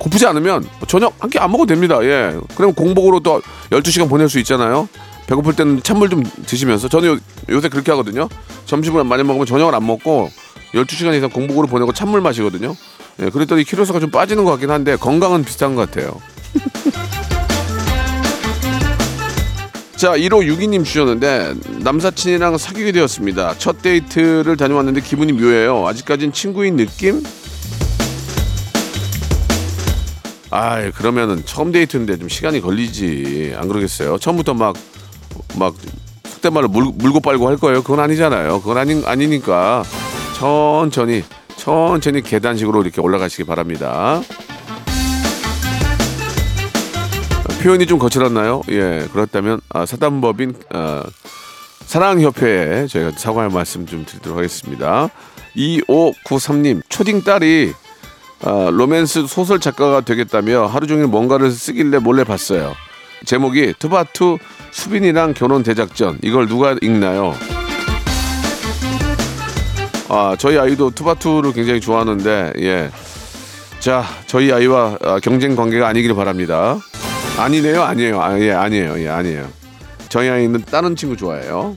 고프지 0.00 0.26
않으면 0.26 0.66
저녁 0.88 1.14
한 1.20 1.30
끼 1.30 1.38
안 1.38 1.50
먹어도 1.52 1.66
됩니다. 1.66 1.98
예. 2.02 2.34
그럼 2.56 2.72
공복으로 2.74 3.20
또 3.20 3.40
12시간 3.70 4.08
보낼 4.08 4.28
수 4.28 4.38
있잖아요. 4.40 4.88
배고플 5.26 5.54
때는 5.54 5.82
찬물 5.82 6.08
좀 6.10 6.24
드시면서 6.46 6.88
저는 6.88 7.08
요, 7.14 7.18
요새 7.50 7.68
그렇게 7.68 7.92
하거든요. 7.92 8.28
점심을 8.66 9.04
많이 9.04 9.22
먹으면 9.22 9.46
저녁을 9.46 9.74
안 9.74 9.86
먹고 9.86 10.28
12시간 10.74 11.14
이상 11.16 11.30
공복으로 11.30 11.66
보내고 11.68 11.92
찬물 11.92 12.20
마시거든요. 12.20 12.74
예, 13.22 13.28
그랬더니 13.30 13.62
키로수가 13.64 14.00
좀 14.00 14.10
빠지는 14.10 14.44
것 14.44 14.50
같긴 14.52 14.70
한데 14.70 14.96
건강은 14.96 15.44
비슷한 15.44 15.74
것 15.76 15.88
같아요. 15.90 16.20
자, 19.96 20.12
1호 20.16 20.46
6이님 20.46 20.82
주셨는데 20.84 21.54
남사친이랑 21.80 22.56
사귀게 22.56 22.90
되었습니다. 22.92 23.54
첫 23.58 23.82
데이트를 23.82 24.56
다녀왔는데 24.56 25.02
기분이 25.02 25.32
묘해요. 25.34 25.86
아직까진 25.86 26.32
친구인 26.32 26.76
느낌? 26.76 27.22
아, 30.50 30.90
그러면은 30.90 31.44
처음 31.44 31.72
데이트인데 31.72 32.18
좀 32.18 32.28
시간이 32.28 32.60
걸리지. 32.60 33.54
안 33.56 33.68
그러겠어요? 33.68 34.18
처음부터 34.18 34.54
막 34.54 34.74
막 35.56 35.74
속된 36.24 36.52
말로 36.52 36.68
물, 36.68 36.92
물고 36.94 37.20
빨고 37.20 37.48
할 37.48 37.56
거예요. 37.56 37.82
그건 37.82 38.00
아니잖아요. 38.00 38.60
그건 38.60 38.78
아니, 38.78 39.02
아니니까 39.04 39.82
천천히 40.36 41.24
천천히 41.56 42.22
계단식으로 42.22 42.82
이렇게 42.82 43.00
올라가시기 43.00 43.44
바랍니다. 43.44 44.22
표현이 47.62 47.86
좀 47.86 47.98
거칠었나요? 47.98 48.62
예, 48.70 49.06
그렇다면 49.12 49.60
아, 49.68 49.84
사단법인 49.84 50.54
아, 50.70 51.04
사랑협회에 51.84 52.86
저희가 52.86 53.12
사과의 53.16 53.50
말씀 53.50 53.84
좀 53.84 54.06
드리도록 54.06 54.38
하겠습니다. 54.38 55.10
2593님 55.56 56.80
초딩 56.88 57.22
딸이 57.22 57.72
아, 58.42 58.70
로맨스 58.72 59.26
소설 59.26 59.60
작가가 59.60 60.00
되겠다며 60.00 60.66
하루 60.66 60.86
종일 60.86 61.06
뭔가를 61.06 61.50
쓰길래 61.50 61.98
몰래 61.98 62.24
봤어요. 62.24 62.74
제목이 63.26 63.74
투바투 63.78 64.38
수빈이랑 64.70 65.34
결혼 65.34 65.62
대작전 65.62 66.18
이걸 66.22 66.48
누가 66.48 66.74
읽나요? 66.80 67.34
아 70.08 70.34
저희 70.38 70.58
아이도 70.58 70.90
투바투를 70.90 71.52
굉장히 71.52 71.80
좋아하는데 71.80 72.54
예. 72.60 72.90
자 73.78 74.04
저희 74.26 74.50
아이와 74.50 74.96
아, 75.02 75.20
경쟁 75.20 75.54
관계가 75.54 75.86
아니기를 75.88 76.16
바랍니다. 76.16 76.78
아니네요 77.38 77.82
아니에요 77.82 78.20
아, 78.20 78.40
예 78.40 78.52
아니에요 78.52 78.98
예 79.00 79.08
아니에요. 79.08 79.48
저희 80.08 80.28
아이는 80.30 80.64
다른 80.64 80.96
친구 80.96 81.16
좋아해요. 81.16 81.76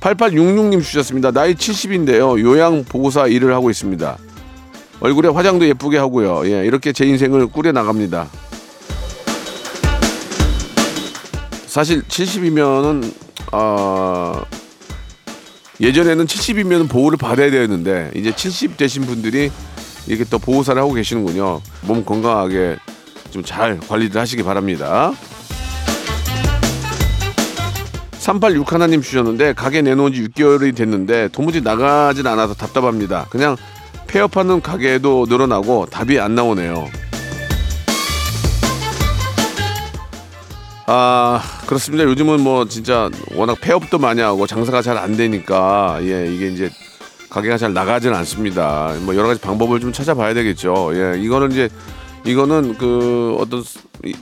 8866님 0.00 0.82
주셨습니다. 0.82 1.30
나이 1.30 1.54
70인데요. 1.54 2.38
요양 2.40 2.84
보호사 2.84 3.26
일을 3.26 3.54
하고 3.54 3.70
있습니다. 3.70 4.18
얼굴에 5.02 5.28
화장도 5.30 5.66
예쁘게 5.66 5.98
하고요. 5.98 6.42
예, 6.46 6.64
이렇게 6.64 6.92
제 6.92 7.04
인생을 7.04 7.48
꾸려 7.48 7.72
나갑니다. 7.72 8.28
사실 11.66 12.02
70이면은 12.02 13.12
아 13.50 14.44
예전에는 15.80 16.26
70이면 16.26 16.88
보호를 16.88 17.18
받아야 17.18 17.50
되는데 17.50 18.12
이제 18.14 18.30
70 18.34 18.76
되신 18.76 19.02
분들이 19.02 19.50
이렇게 20.06 20.24
또 20.30 20.38
보호사를 20.38 20.80
하고 20.80 20.92
계시는군요. 20.92 21.60
몸 21.82 22.04
건강하게 22.04 22.76
좀 23.32 23.42
잘 23.42 23.80
관리를 23.80 24.20
하시기 24.20 24.44
바랍니다. 24.44 25.12
386 28.18 28.72
하나님 28.72 29.02
주셨는데 29.02 29.54
가게 29.54 29.82
내놓은 29.82 30.12
지 30.12 30.22
6개월이 30.28 30.76
됐는데 30.76 31.28
도무지 31.32 31.60
나가진 31.60 32.24
않아서 32.28 32.54
답답합니다. 32.54 33.26
그냥 33.30 33.56
폐업하는 34.12 34.60
가게도 34.60 35.26
늘어나고 35.28 35.86
답이 35.86 36.20
안 36.20 36.34
나오네요. 36.34 36.86
아 40.86 41.40
그렇습니다. 41.66 42.04
요즘은 42.04 42.40
뭐 42.40 42.66
진짜 42.68 43.08
워낙 43.34 43.56
폐업도 43.60 43.98
많이 43.98 44.20
하고 44.20 44.46
장사가 44.46 44.82
잘 44.82 44.98
안 44.98 45.16
되니까 45.16 45.98
예 46.02 46.30
이게 46.30 46.48
이제 46.48 46.70
가게가 47.30 47.56
잘 47.56 47.72
나가지는 47.72 48.14
않습니다. 48.18 48.92
뭐 49.00 49.16
여러 49.16 49.28
가지 49.28 49.40
방법을 49.40 49.80
좀 49.80 49.92
찾아봐야 49.92 50.34
되겠죠. 50.34 50.90
예 50.94 51.18
이거는 51.18 51.50
이제 51.52 51.70
이거는 52.26 52.76
그 52.76 53.36
어떤 53.40 53.64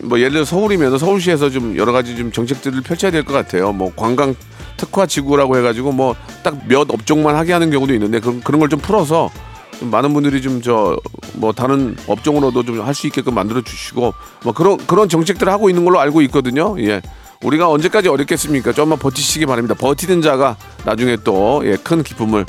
뭐 0.05 0.21
예를 0.21 0.33
들어 0.33 0.45
서울이면 0.45 0.99
서울시에서 0.99 1.51
좀 1.51 1.77
여러 1.77 1.91
가지 1.93 2.17
좀 2.17 2.31
정책들을 2.31 2.83
펼쳐야 2.83 3.11
될 3.11 3.25
것 3.25 3.33
같아요. 3.33 3.73
뭐 3.73 3.93
관광 3.97 4.35
특화 4.77 5.07
지구라고 5.07 5.57
해가지고 5.59 5.91
뭐 5.93 6.15
딱 6.45 6.55
몇 6.69 6.89
업종만 6.91 7.35
하게 7.35 7.53
하는 7.53 7.71
경우도 7.73 7.93
있는데 7.95 8.21
그, 8.21 8.41
그런 8.45 8.61
걸 8.61 8.69
좀 8.69 8.79
풀어서 8.79 9.31
좀 9.33 9.50
많은 9.81 10.13
분들이 10.13 10.41
좀 10.43 10.61
저 10.63 10.99
뭐 11.35 11.53
다른 11.53 11.97
업종으로도 12.07 12.65
좀 12.65 12.81
할 12.87 12.95
수 12.95 13.07
있게끔 13.07 13.35
만들어 13.35 13.61
주시고 13.63 14.13
뭐 14.45 14.53
그런 14.53 14.77
그런 14.87 15.09
정책들을 15.09 15.51
하고 15.53 15.69
있는 15.71 15.85
걸로 15.85 16.01
알고 16.01 16.23
있거든요. 16.23 16.77
예. 16.83 17.01
우리가 17.43 17.71
언제까지 17.71 18.09
어렵겠습니까? 18.09 18.73
좀만 18.73 18.99
버티시기 18.99 19.47
바랍니다. 19.47 19.75
버티는 19.79 20.21
자가 20.23 20.57
나중에 20.85 21.17
또 21.25 21.63
예, 21.65 21.77
큰 21.77 22.03
기쁨을 22.03 22.45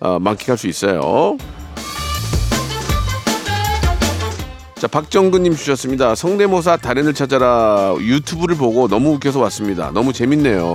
어, 0.00 0.18
만끽할 0.18 0.58
수 0.58 0.66
있어요. 0.66 1.38
자, 4.76 4.86
박정근님 4.88 5.56
주셨습니다. 5.56 6.14
성대모사 6.14 6.76
달인을 6.76 7.14
찾아라 7.14 7.94
유튜브를 7.98 8.56
보고 8.56 8.86
너무 8.88 9.12
웃겨서 9.14 9.40
왔습니다. 9.40 9.90
너무 9.94 10.12
재밌네요. 10.12 10.74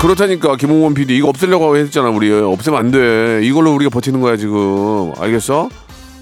그, 0.00 0.06
렇다니까 0.06 0.56
김홍원 0.56 0.94
PD 0.94 1.16
이거 1.16 1.28
없애려고 1.28 1.76
했잖아 1.76 2.08
우리 2.08 2.32
없애면 2.32 2.78
안 2.80 2.90
돼. 2.90 3.40
이걸로 3.42 3.74
우리가 3.74 3.90
버티는 3.90 4.20
거야 4.20 4.36
지금. 4.36 5.12
알겠어? 5.18 5.68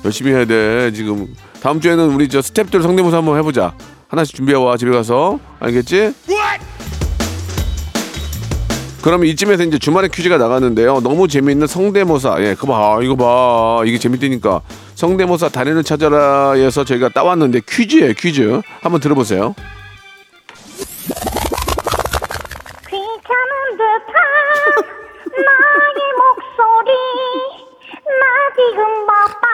열심히 0.05 0.33
해야 0.33 0.45
돼 0.45 0.93
지금. 0.93 1.29
다음 1.63 1.81
주에는 1.81 2.11
우리 2.13 2.29
저 2.29 2.41
스탭들 2.41 2.83
성대모사 2.83 3.19
한번 3.19 3.39
해보자. 3.39 3.73
하나씩 4.09 4.35
준비해 4.35 4.59
와 4.59 4.77
집에 4.77 4.91
가서 4.91 5.39
알겠지? 5.61 6.13
그러면 9.01 9.27
이쯤에서 9.29 9.65
이제 9.65 9.79
주말에 9.79 10.09
퀴즈가 10.09 10.39
나가는데요. 10.39 11.01
너무 11.01 11.27
재미있는 11.29 11.67
성대모사. 11.67 12.37
예, 12.41 12.55
그거 12.55 12.69
봐. 12.73 12.99
이거 13.03 13.15
봐. 13.17 13.83
이게 13.87 13.99
재밌다니까. 13.99 14.61
성대모사 14.97 15.49
달인을 15.51 15.83
찾아라에서 15.85 16.85
저희가 16.85 17.09
따왔는데 17.11 17.61
퀴즈예요, 17.69 18.13
퀴즈. 18.15 18.61
한번 18.81 19.01
들어보세요. 19.01 19.55
나의 25.37 25.97
목소리 26.21 26.93
나 28.05 28.25
지금 28.55 29.07
바빠 29.07 29.47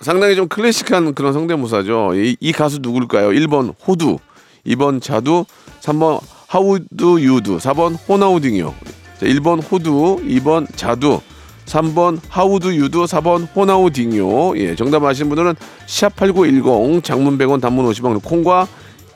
상당히 0.00 0.36
좀 0.36 0.48
클래식한 0.48 1.14
그런 1.14 1.32
성대모사죠. 1.32 2.14
이, 2.14 2.36
이 2.40 2.52
가수 2.52 2.78
누굴까요? 2.80 3.28
1번 3.30 3.74
호두, 3.86 4.18
2번 4.66 5.02
자두, 5.02 5.44
3번 5.80 6.20
하우드 6.46 7.20
유두, 7.20 7.58
4번 7.58 7.98
호나우딩이요. 8.08 8.74
자, 9.18 9.26
1번 9.26 9.60
호두, 9.70 10.22
2번 10.24 10.66
자두, 10.74 11.20
3번 11.66 12.20
하우드 12.28 12.68
유두, 12.68 13.04
4번 13.04 13.48
호나우딩요. 13.54 14.56
예, 14.58 14.74
정답 14.74 15.04
아시는 15.04 15.28
분들은 15.28 15.54
샵8910 15.86 17.04
장문 17.04 17.36
100원 17.36 17.60
단문 17.60 17.84
50원 17.90 18.22
콩과 18.22 18.66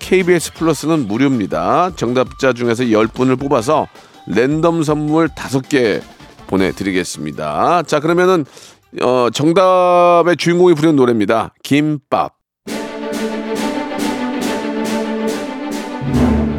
KBS 0.02 0.52
플러스는 0.54 1.06
무료입니다. 1.06 1.92
정답자 1.96 2.52
중에서 2.52 2.84
10분을 2.84 3.38
뽑아서 3.40 3.86
랜덤 4.26 4.82
선물 4.82 5.28
5개 5.28 6.02
보내드리겠습니다. 6.48 7.84
자, 7.84 8.00
그러면은 8.00 8.44
어, 9.00 9.28
정답의 9.32 10.36
주인공이 10.36 10.74
부르는 10.74 10.96
노래입니다. 10.96 11.54
김밥. 11.62 12.34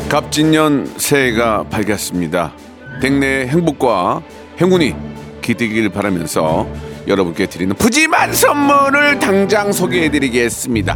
갑진년 0.09 0.91
새해가 0.97 1.63
밝았습니다. 1.69 2.53
댁내에 3.01 3.49
행복과 3.49 4.23
행운이 4.59 4.95
깃들길 5.41 5.89
바라면서 5.89 6.67
여러분께 7.07 7.47
드리는 7.47 7.75
푸짐한 7.75 8.33
선물을 8.33 9.19
당장 9.19 9.71
소개해드리겠습니다. 9.71 10.95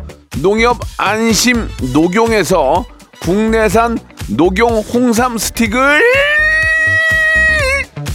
농협 0.39 0.77
안심 0.97 1.67
녹용에서 1.93 2.85
국내산 3.21 3.97
녹용 4.29 4.79
홍삼 4.79 5.37
스틱을 5.37 6.01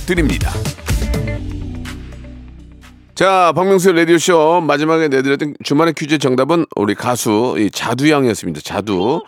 드립니다. 0.07 0.51
자, 3.15 3.53
박명수의 3.55 3.97
라디오쇼 3.97 4.61
마지막에 4.63 5.09
내드렸던 5.09 5.55
주말의 5.65 5.95
퀴즈 5.95 6.19
정답은 6.19 6.67
우리 6.77 6.95
가수 6.95 7.55
이 7.59 7.71
자두양이었습니다. 7.71 8.61
자두. 8.63 9.23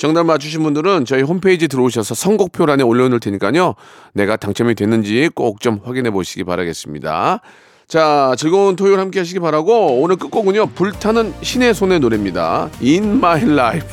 정답 0.00 0.24
맞추신 0.24 0.62
분들은 0.62 1.04
저희 1.04 1.20
홈페이지 1.20 1.68
들어오셔서 1.68 2.14
선곡표란에 2.14 2.82
올려놓을 2.82 3.20
테니까요. 3.20 3.74
내가 4.14 4.36
당첨이 4.36 4.74
됐는지 4.74 5.28
꼭 5.34 5.60
좀 5.60 5.78
확인해 5.84 6.10
보시기 6.10 6.42
바라겠습니다. 6.44 7.42
자, 7.86 8.34
즐거운 8.38 8.76
토요일 8.76 8.98
함께 8.98 9.18
하시기 9.18 9.40
바라고 9.40 10.00
오늘 10.00 10.16
끝곡은요. 10.16 10.68
불타는 10.68 11.34
신의 11.42 11.74
손의 11.74 12.00
노래입니다. 12.00 12.70
In 12.82 13.16
My 13.18 13.42
Life. 13.42 13.88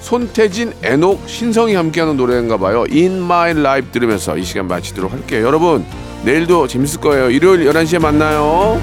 손태진, 0.00 0.72
애녹, 0.82 1.28
신성이 1.28 1.74
함께하는 1.76 2.16
노래인가 2.16 2.56
봐요. 2.56 2.84
In 2.90 3.18
My 3.22 3.52
Life 3.52 3.92
들으면서 3.92 4.36
이 4.36 4.42
시간 4.42 4.66
마치도록 4.66 5.12
할게요. 5.12 5.46
여러분, 5.46 5.84
내일도 6.24 6.66
재밌을 6.66 7.00
거예요. 7.00 7.30
일요일 7.30 7.70
11시에 7.70 8.02
만나요. 8.02 8.80